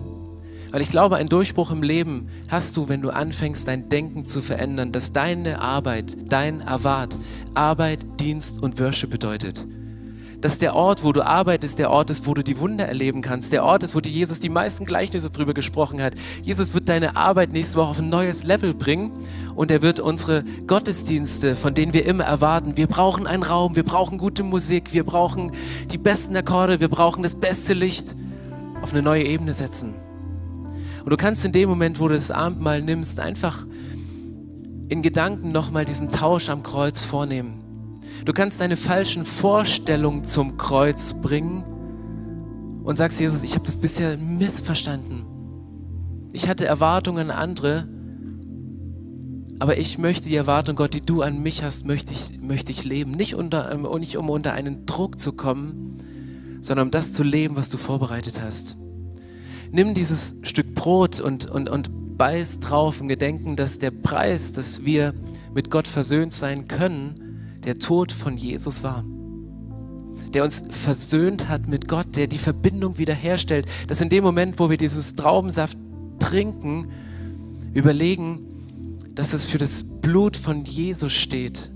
weil 0.73 0.81
ich 0.81 0.89
glaube, 0.89 1.17
ein 1.17 1.29
Durchbruch 1.29 1.71
im 1.71 1.83
Leben 1.83 2.29
hast 2.49 2.77
du, 2.79 2.89
wenn 2.89 3.03
du 3.03 3.11
anfängst, 3.11 3.69
dein 3.69 3.91
Denken 3.91 4.27
zu 4.27 4.41
verändern, 4.41 4.91
dass 4.91 5.13
deine 5.13 5.61
Arbeit, 5.61 6.17
dein 6.33 6.67
Avat, 6.67 7.19
Arbeit, 7.53 8.01
Dienst 8.19 8.61
und 8.63 8.81
Worship 8.81 9.11
bedeutet. 9.11 9.67
Dass 10.41 10.59
der 10.59 10.75
Ort, 10.75 11.05
wo 11.05 11.13
du 11.13 11.25
arbeitest, 11.25 11.79
der 11.79 11.91
Ort 11.91 12.09
ist, 12.09 12.27
wo 12.27 12.33
du 12.33 12.43
die 12.43 12.59
Wunder 12.59 12.87
erleben 12.87 13.21
kannst. 13.21 13.53
Der 13.53 13.65
Ort 13.65 13.83
ist, 13.83 13.95
wo 13.95 14.01
dir 14.01 14.11
Jesus 14.11 14.41
die 14.41 14.49
meisten 14.49 14.87
Gleichnisse 14.87 15.31
drüber 15.31 15.53
gesprochen 15.53 16.03
hat. 16.03 16.15
Jesus 16.43 16.73
wird 16.73 16.89
deine 16.89 17.17
Arbeit 17.17 17.53
nächste 17.53 17.77
Woche 17.77 17.91
auf 17.91 17.99
ein 17.99 18.09
neues 18.09 18.43
Level 18.43 18.73
bringen 18.73 19.13
und 19.55 19.71
er 19.71 19.83
wird 19.83 20.01
unsere 20.01 20.43
Gottesdienste, 20.67 21.55
von 21.55 21.75
denen 21.75 21.93
wir 21.93 22.07
immer 22.07 22.25
erwarten, 22.25 22.79
wir 22.79 22.87
brauchen 22.87 23.27
einen 23.27 23.43
Raum, 23.43 23.77
wir 23.77 23.85
brauchen 23.85 24.17
gute 24.17 24.43
Musik, 24.43 24.95
wir 24.95 25.05
brauchen 25.05 25.53
die 25.93 25.99
besten 25.99 26.35
Akkorde, 26.35 26.81
wir 26.81 26.89
brauchen 26.89 27.23
das 27.23 27.35
beste 27.35 27.75
Licht, 27.75 28.17
auf 28.81 28.93
eine 28.93 29.03
neue 29.03 29.25
Ebene 29.25 29.53
setzen. 29.53 29.95
Und 31.05 31.11
du 31.11 31.17
kannst 31.17 31.45
in 31.45 31.53
dem 31.53 31.69
Moment, 31.69 31.99
wo 31.99 32.09
du 32.09 32.15
das 32.15 32.31
Abendmahl 32.31 32.81
nimmst, 32.81 33.19
einfach 33.19 33.67
in 34.89 35.03
Gedanken 35.03 35.51
nochmal 35.53 35.85
diesen 35.85 36.11
Tausch 36.11 36.49
am 36.49 36.63
Kreuz 36.63 37.03
vornehmen. 37.03 37.55
Du 38.25 38.33
kannst 38.33 38.61
deine 38.61 38.77
falschen 38.77 39.25
Vorstellungen 39.25 40.23
zum 40.23 40.57
Kreuz 40.57 41.15
bringen 41.15 41.65
und 42.85 42.97
sagst, 42.97 43.19
Jesus, 43.19 43.43
ich 43.43 43.55
habe 43.55 43.65
das 43.65 43.77
bisher 43.77 44.17
missverstanden. 44.17 45.25
Ich 46.33 46.49
hatte 46.49 46.67
Erwartungen 46.67 47.31
an 47.31 47.37
andere, 47.37 47.89
aber 49.59 49.79
ich 49.79 49.99
möchte 49.99 50.29
die 50.29 50.37
Erwartung, 50.37 50.77
Gott, 50.77 50.95
die 50.95 51.05
du 51.05 51.23
an 51.23 51.43
mich 51.43 51.65
hast, 51.65 51.85
möchte 51.85 52.13
ich, 52.13 52.41
möchte 52.41 52.71
ich 52.71 52.85
leben. 52.85 53.13
Nicht, 53.13 53.35
unter, 53.35 53.73
ähm, 53.73 53.89
nicht 53.99 54.17
um 54.17 54.31
unter 54.31 54.53
einen 54.53 54.87
Druck 54.87 55.19
zu 55.19 55.33
kommen, 55.33 55.97
sondern 56.61 56.89
um 56.89 56.91
das 56.91 57.13
zu 57.13 57.23
leben, 57.23 57.57
was 57.57 57.71
du 57.71 57.77
vorbereitet 57.77 58.41
hast 58.43 58.77
nimm 59.73 59.95
dieses 59.95 60.37
Stück 60.43 60.75
Brot 60.75 61.21
und, 61.21 61.51
und, 61.51 61.69
und 61.69 62.17
beiß 62.19 62.61
drauf 62.61 63.01
im 63.01 63.09
Gedenken, 63.09 63.57
dass 63.57 63.79
der 63.79 63.91
Preis, 63.91 64.53
dass 64.53 64.85
wir 64.85 65.15
mit 65.55 65.71
Gott 65.71 65.89
versöhnt 65.89 66.33
sein 66.33 66.69
können, 66.69 67.59
der 67.65 67.79
Tod 67.79 68.13
von 68.13 68.37
Jesus 68.37 68.83
war. 68.83 69.05
Der 70.33 70.45
uns 70.45 70.63
versöhnt 70.71 71.49
hat 71.49 71.69
mit 71.69 71.89
Gott, 71.89 72.17
der 72.17 72.27
die 72.27 72.39
Verbindung 72.39 72.99
wiederherstellt, 72.99 73.67
dass 73.89 74.01
in 74.01 74.09
dem 74.09 74.25
Moment, 74.25 74.59
wo 74.59 74.71
wir 74.71 74.77
dieses 74.77 75.15
Traubensaft 75.15 75.77
trinken, 76.19 76.89
überlegen, 77.75 78.41
dass 79.15 79.33
es 79.33 79.45
für 79.45 79.59
das 79.59 79.85
Blut 79.85 80.37
von 80.37 80.65
Jesus 80.65 81.13
steht, 81.13 81.71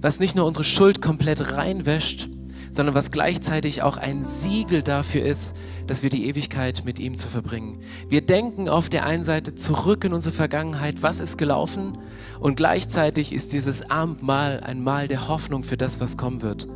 was 0.00 0.20
nicht 0.20 0.36
nur 0.36 0.46
unsere 0.46 0.64
Schuld 0.64 1.00
komplett 1.00 1.52
reinwäscht, 1.52 2.28
sondern 2.70 2.94
was 2.94 3.10
gleichzeitig 3.10 3.82
auch 3.82 3.96
ein 3.96 4.22
Siegel 4.22 4.82
dafür 4.82 5.22
ist, 5.22 5.54
dass 5.86 6.02
wir 6.02 6.10
die 6.10 6.26
Ewigkeit 6.26 6.82
mit 6.84 6.98
ihm 6.98 7.16
zu 7.16 7.28
verbringen. 7.28 7.78
Wir 8.08 8.20
denken 8.20 8.68
auf 8.68 8.88
der 8.88 9.06
einen 9.06 9.24
Seite 9.24 9.54
zurück 9.54 10.04
in 10.04 10.12
unsere 10.12 10.34
Vergangenheit, 10.34 11.02
was 11.02 11.20
ist 11.20 11.38
gelaufen, 11.38 11.98
und 12.40 12.56
gleichzeitig 12.56 13.32
ist 13.32 13.52
dieses 13.52 13.90
Abendmahl 13.90 14.60
ein 14.60 14.82
Mahl 14.82 15.08
der 15.08 15.28
Hoffnung 15.28 15.62
für 15.62 15.76
das, 15.76 16.00
was 16.00 16.16
kommen 16.16 16.42
wird. 16.42 16.66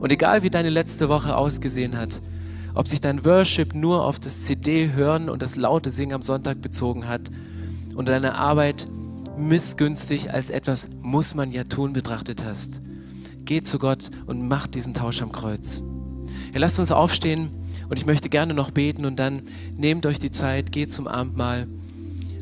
Und 0.00 0.10
egal 0.10 0.42
wie 0.42 0.50
deine 0.50 0.70
letzte 0.70 1.08
Woche 1.08 1.36
ausgesehen 1.36 1.96
hat, 1.96 2.20
ob 2.74 2.88
sich 2.88 3.00
dein 3.00 3.24
Worship 3.24 3.74
nur 3.74 4.04
auf 4.04 4.18
das 4.18 4.44
CD 4.44 4.92
hören 4.92 5.28
und 5.28 5.42
das 5.42 5.56
laute 5.56 5.90
Singen 5.90 6.14
am 6.14 6.22
Sonntag 6.22 6.60
bezogen 6.62 7.06
hat 7.06 7.30
und 7.94 8.08
deine 8.08 8.34
Arbeit 8.34 8.88
missgünstig 9.36 10.32
als 10.32 10.50
etwas 10.50 10.88
muss 11.00 11.34
man 11.34 11.52
ja 11.52 11.64
tun 11.64 11.92
betrachtet 11.92 12.44
hast 12.44 12.82
geht 13.44 13.66
zu 13.66 13.78
Gott 13.78 14.10
und 14.26 14.46
macht 14.48 14.74
diesen 14.74 14.94
Tausch 14.94 15.22
am 15.22 15.32
Kreuz. 15.32 15.82
Ja, 16.52 16.60
lasst 16.60 16.78
uns 16.78 16.92
aufstehen 16.92 17.50
und 17.88 17.98
ich 17.98 18.06
möchte 18.06 18.28
gerne 18.28 18.54
noch 18.54 18.70
beten 18.70 19.04
und 19.04 19.18
dann 19.18 19.42
nehmt 19.76 20.06
euch 20.06 20.18
die 20.18 20.30
Zeit, 20.30 20.72
geht 20.72 20.92
zum 20.92 21.06
Abendmahl 21.06 21.66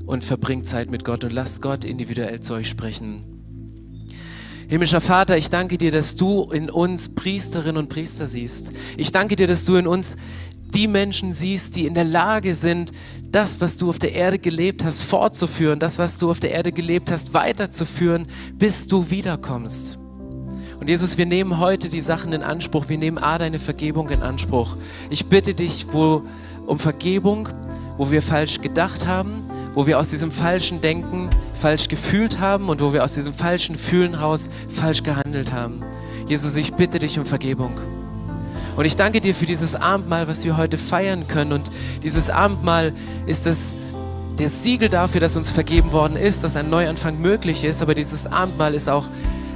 und 0.07 0.25
verbringt 0.25 0.67
Zeit 0.67 0.91
mit 0.91 1.05
Gott 1.05 1.25
und 1.25 1.33
lasst 1.33 1.63
Gott 1.63 1.85
individuell 1.85 2.41
zu 2.41 2.55
euch 2.55 2.69
sprechen. 2.69 3.25
Himmlischer 4.69 5.01
Vater, 5.01 5.37
ich 5.37 5.51
danke 5.51 5.79
dir, 5.79 5.91
dass 5.91 6.15
du 6.15 6.51
in 6.51 6.71
uns 6.71 7.09
Priesterinnen 7.09 7.77
und 7.77 7.89
Priester 7.89 8.29
siehst. 8.29 8.73
Ich 8.97 9.11
danke 9.11 9.35
dir, 9.35 9.49
dass 9.49 9.65
du 9.65 9.77
in 9.77 9.89
uns 9.89 10.17
die 10.75 10.87
Menschen 10.87 11.33
siehst, 11.33 11.75
die 11.75 11.87
in 11.87 11.95
der 11.95 12.05
Lage 12.05 12.55
sind, 12.55 12.93
das, 13.31 13.61
was 13.61 13.77
du 13.77 13.91
auf 13.91 13.99
der 13.99 14.13
Erde 14.13 14.39
gelebt 14.39 14.85
hast, 14.85 15.03
fortzuführen, 15.03 15.79
das, 15.81 15.99
was 15.99 16.19
du 16.19 16.31
auf 16.31 16.41
der 16.41 16.53
Erde 16.53 16.71
gelebt 16.73 17.11
hast, 17.11 17.35
weiterzuführen, 17.35 18.27
bis 18.55 18.87
du 18.87 19.11
wiederkommst. 19.11 19.99
Und 20.81 20.89
Jesus, 20.89 21.19
wir 21.19 21.27
nehmen 21.27 21.59
heute 21.59 21.91
die 21.91 22.01
Sachen 22.01 22.33
in 22.33 22.43
Anspruch. 22.43 22.89
Wir 22.89 22.97
nehmen 22.97 23.19
A, 23.19 23.37
deine 23.37 23.59
Vergebung 23.59 24.09
in 24.09 24.23
Anspruch. 24.23 24.77
Ich 25.11 25.27
bitte 25.27 25.53
dich 25.53 25.87
wo, 25.93 26.23
um 26.67 26.79
Vergebung, 26.79 27.51
wo 27.99 28.11
wir 28.11 28.23
falsch 28.23 28.63
gedacht 28.63 29.07
haben, 29.07 29.45
wo 29.75 29.87
wir 29.87 29.99
aus 29.99 30.09
diesem 30.09 30.33
falschen 30.33 30.81
Denken 30.81 31.29
falsch 31.53 31.89
gefühlt 31.89 32.41
haben 32.41 32.71
und 32.71 32.81
wo 32.81 32.95
wir 32.95 33.05
aus 33.05 33.13
diesem 33.13 33.35
falschen 33.35 33.77
Fühlen 33.77 34.15
raus 34.15 34.49
falsch 34.69 35.03
gehandelt 35.03 35.53
haben. 35.53 35.83
Jesus, 36.27 36.57
ich 36.57 36.73
bitte 36.73 36.99
dich 36.99 37.19
um 37.19 37.27
Vergebung. 37.27 37.73
Und 38.75 38.87
ich 38.87 38.97
danke 38.97 39.21
dir 39.21 39.35
für 39.35 39.45
dieses 39.45 39.75
Abendmahl, 39.75 40.29
was 40.29 40.45
wir 40.45 40.57
heute 40.57 40.79
feiern 40.79 41.29
können. 41.29 41.53
Und 41.53 41.71
dieses 42.03 42.31
Abendmahl 42.31 42.95
ist 43.27 43.45
das 43.45 43.75
der 44.39 44.49
Siegel 44.49 44.89
dafür, 44.89 45.21
dass 45.21 45.37
uns 45.37 45.51
vergeben 45.51 45.93
worden 45.93 46.17
ist, 46.17 46.43
dass 46.43 46.57
ein 46.57 46.71
Neuanfang 46.71 47.21
möglich 47.21 47.65
ist, 47.65 47.83
aber 47.83 47.95
dieses 47.95 48.27
Abendmahl 48.27 48.73
ist 48.73 48.89
auch 48.89 49.05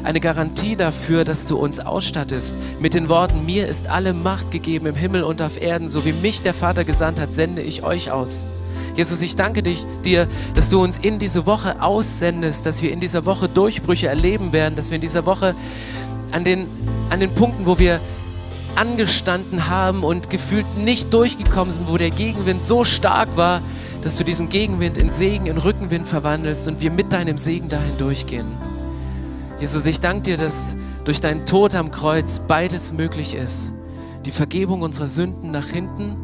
eine 0.05 0.21
Garantie 0.21 0.77
dafür, 0.77 1.25
dass 1.25 1.47
du 1.47 1.57
uns 1.57 1.81
ausstattest 1.81 2.55
mit 2.79 2.95
den 2.95 3.09
Worten, 3.09 3.45
mir 3.47 3.67
ist 3.67 3.89
alle 3.89 4.13
Macht 4.13 4.51
gegeben 4.51 4.87
im 4.87 4.95
Himmel 4.95 5.23
und 5.23 5.41
auf 5.41 5.61
Erden, 5.61 5.89
so 5.89 6.05
wie 6.05 6.13
mich 6.13 6.43
der 6.43 6.55
Vater 6.55 6.85
gesandt 6.85 7.19
hat, 7.19 7.33
sende 7.33 7.63
ich 7.63 7.83
euch 7.83 8.11
aus. 8.11 8.47
Jesus, 8.95 9.23
ich 9.23 9.35
danke 9.35 9.63
dich, 9.63 9.85
dir, 10.05 10.29
dass 10.55 10.71
du 10.71 10.81
uns 10.81 10.99
in 10.99 11.19
diese 11.19 11.47
Woche 11.47 11.83
aussendest, 11.83 12.67
dass 12.67 12.83
wir 12.83 12.93
in 12.93 13.01
dieser 13.01 13.25
Woche 13.25 13.49
Durchbrüche 13.49 14.07
erleben 14.07 14.53
werden, 14.53 14.77
dass 14.77 14.91
wir 14.91 14.97
in 14.97 15.01
dieser 15.01 15.27
Woche 15.27 15.55
an 16.31 16.45
den, 16.45 16.67
an 17.11 17.19
den 17.19 17.31
Punkten, 17.31 17.67
wo 17.67 17.79
wir 17.79 18.01
angestanden 18.77 19.69
haben 19.69 20.05
und 20.05 20.31
gefühlt 20.31 20.67
nicht 20.77 21.15
durchgekommen 21.15 21.73
sind, 21.73 21.89
wo 21.89 21.97
der 21.97 22.11
Gegenwind 22.11 22.63
so 22.63 22.85
stark 22.85 23.37
war, 23.37 23.63
dass 24.03 24.17
du 24.17 24.25
diesen 24.25 24.49
Gegenwind 24.49 24.99
in 24.99 25.11
Segen, 25.11 25.47
in 25.47 25.57
Rückenwind 25.57 26.07
verwandelst 26.07 26.69
und 26.69 26.81
wir 26.81 26.91
mit 26.91 27.13
deinem 27.13 27.39
Segen 27.39 27.69
dahin 27.69 27.97
durchgehen. 27.99 28.74
Jesus, 29.65 29.87
ich 29.87 29.99
danke 29.99 30.25
dir, 30.25 30.37
dass 30.37 30.77
durch 31.05 31.21
deinen 31.21 31.47
Tod 31.47 31.75
am 31.75 31.91
Kreuz 31.91 32.43
beides 32.47 32.93
möglich 32.93 33.33
ist. 33.33 33.73
Die 34.27 34.31
Vergebung 34.31 34.83
unserer 34.83 35.07
Sünden 35.07 35.53
nach 35.53 35.69
hinten, 35.69 36.17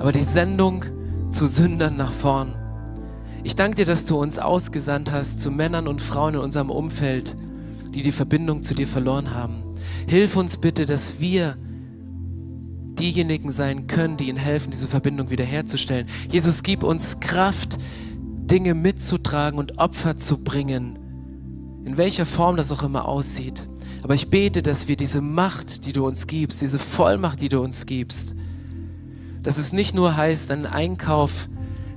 aber 0.00 0.10
die 0.10 0.24
Sendung 0.24 0.84
zu 1.30 1.46
Sündern 1.46 1.96
nach 1.96 2.10
vorn. 2.10 2.56
Ich 3.44 3.54
danke 3.54 3.76
dir, 3.76 3.84
dass 3.84 4.04
du 4.06 4.20
uns 4.20 4.40
ausgesandt 4.40 5.12
hast 5.12 5.42
zu 5.42 5.52
Männern 5.52 5.86
und 5.86 6.02
Frauen 6.02 6.34
in 6.34 6.40
unserem 6.40 6.70
Umfeld, 6.70 7.36
die 7.94 8.02
die 8.02 8.10
Verbindung 8.10 8.64
zu 8.64 8.74
dir 8.74 8.88
verloren 8.88 9.32
haben. 9.32 9.62
Hilf 10.08 10.34
uns 10.34 10.56
bitte, 10.56 10.86
dass 10.86 11.20
wir 11.20 11.56
diejenigen 12.98 13.52
sein 13.52 13.86
können, 13.86 14.16
die 14.16 14.28
ihnen 14.28 14.38
helfen, 14.38 14.72
diese 14.72 14.88
Verbindung 14.88 15.30
wiederherzustellen. 15.30 16.08
Jesus, 16.32 16.64
gib 16.64 16.82
uns 16.82 17.20
Kraft, 17.20 17.78
Dinge 18.18 18.74
mitzutragen 18.74 19.60
und 19.60 19.78
Opfer 19.78 20.16
zu 20.16 20.38
bringen, 20.38 20.98
in 21.84 21.96
welcher 21.96 22.26
Form 22.26 22.56
das 22.56 22.72
auch 22.72 22.82
immer 22.82 23.06
aussieht. 23.06 23.68
Aber 24.02 24.14
ich 24.14 24.28
bete, 24.28 24.62
dass 24.62 24.88
wir 24.88 24.96
diese 24.96 25.20
Macht, 25.20 25.86
die 25.86 25.92
du 25.92 26.06
uns 26.06 26.26
gibst, 26.26 26.60
diese 26.60 26.78
Vollmacht, 26.78 27.40
die 27.40 27.48
du 27.48 27.60
uns 27.60 27.86
gibst, 27.86 28.34
dass 29.42 29.58
es 29.58 29.72
nicht 29.72 29.94
nur 29.94 30.16
heißt, 30.16 30.50
einen 30.50 30.66
Einkauf 30.66 31.48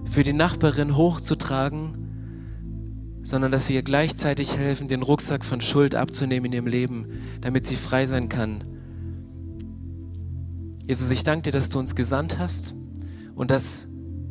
für 0.05 0.23
die 0.23 0.33
Nachbarin 0.33 0.95
hochzutragen, 0.95 3.19
sondern 3.23 3.51
dass 3.51 3.67
wir 3.67 3.77
ihr 3.77 3.83
gleichzeitig 3.83 4.57
helfen, 4.57 4.87
den 4.87 5.01
Rucksack 5.01 5.43
von 5.43 5.59
Schuld 5.59 5.95
abzunehmen 5.95 6.45
in 6.45 6.53
ihrem 6.53 6.67
Leben, 6.67 7.07
damit 7.41 7.65
sie 7.65 7.75
frei 7.75 8.05
sein 8.05 8.29
kann. 8.29 8.63
Jesus, 10.85 11.11
ich 11.11 11.25
danke 11.25 11.43
dir, 11.43 11.51
dass 11.51 11.69
du 11.69 11.79
uns 11.79 11.95
gesandt 11.95 12.39
hast 12.39 12.73
und 13.35 13.51
dass 13.51 13.89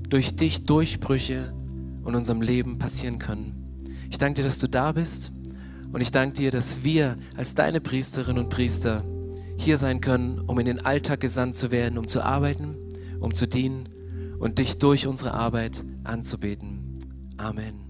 durch 0.09 0.37
dich 0.37 0.65
Durchbrüche 0.65 1.55
in 2.07 2.15
unserem 2.15 2.41
Leben 2.41 2.79
passieren 2.79 3.19
können. 3.19 3.75
Ich 4.09 4.17
danke 4.17 4.41
dir, 4.41 4.45
dass 4.45 4.59
du 4.59 4.69
da 4.69 4.93
bist 4.93 5.33
und 5.93 6.01
ich 6.01 6.11
danke 6.11 6.37
dir, 6.37 6.51
dass 6.51 6.85
wir 6.85 7.17
als 7.37 7.55
deine 7.55 7.81
Priesterinnen 7.81 8.45
und 8.45 8.51
Priester 8.51 9.05
hier 9.57 9.79
sein 9.79 10.01
können, 10.01 10.41
um 10.41 10.59
in 10.59 10.67
den 10.67 10.85
Alltag 10.85 11.21
gesandt 11.21 11.57
zu 11.57 11.71
werden, 11.71 11.99
um 11.99 12.09
zu 12.09 12.23
arbeiten, 12.23 12.77
um 13.21 13.35
zu 13.35 13.47
dienen 13.47 13.89
und 14.39 14.59
dich 14.59 14.79
durch 14.79 15.07
unsere 15.07 15.33
Arbeit 15.33 15.85
anzubeten. 16.05 16.99
Amen. 17.39 17.86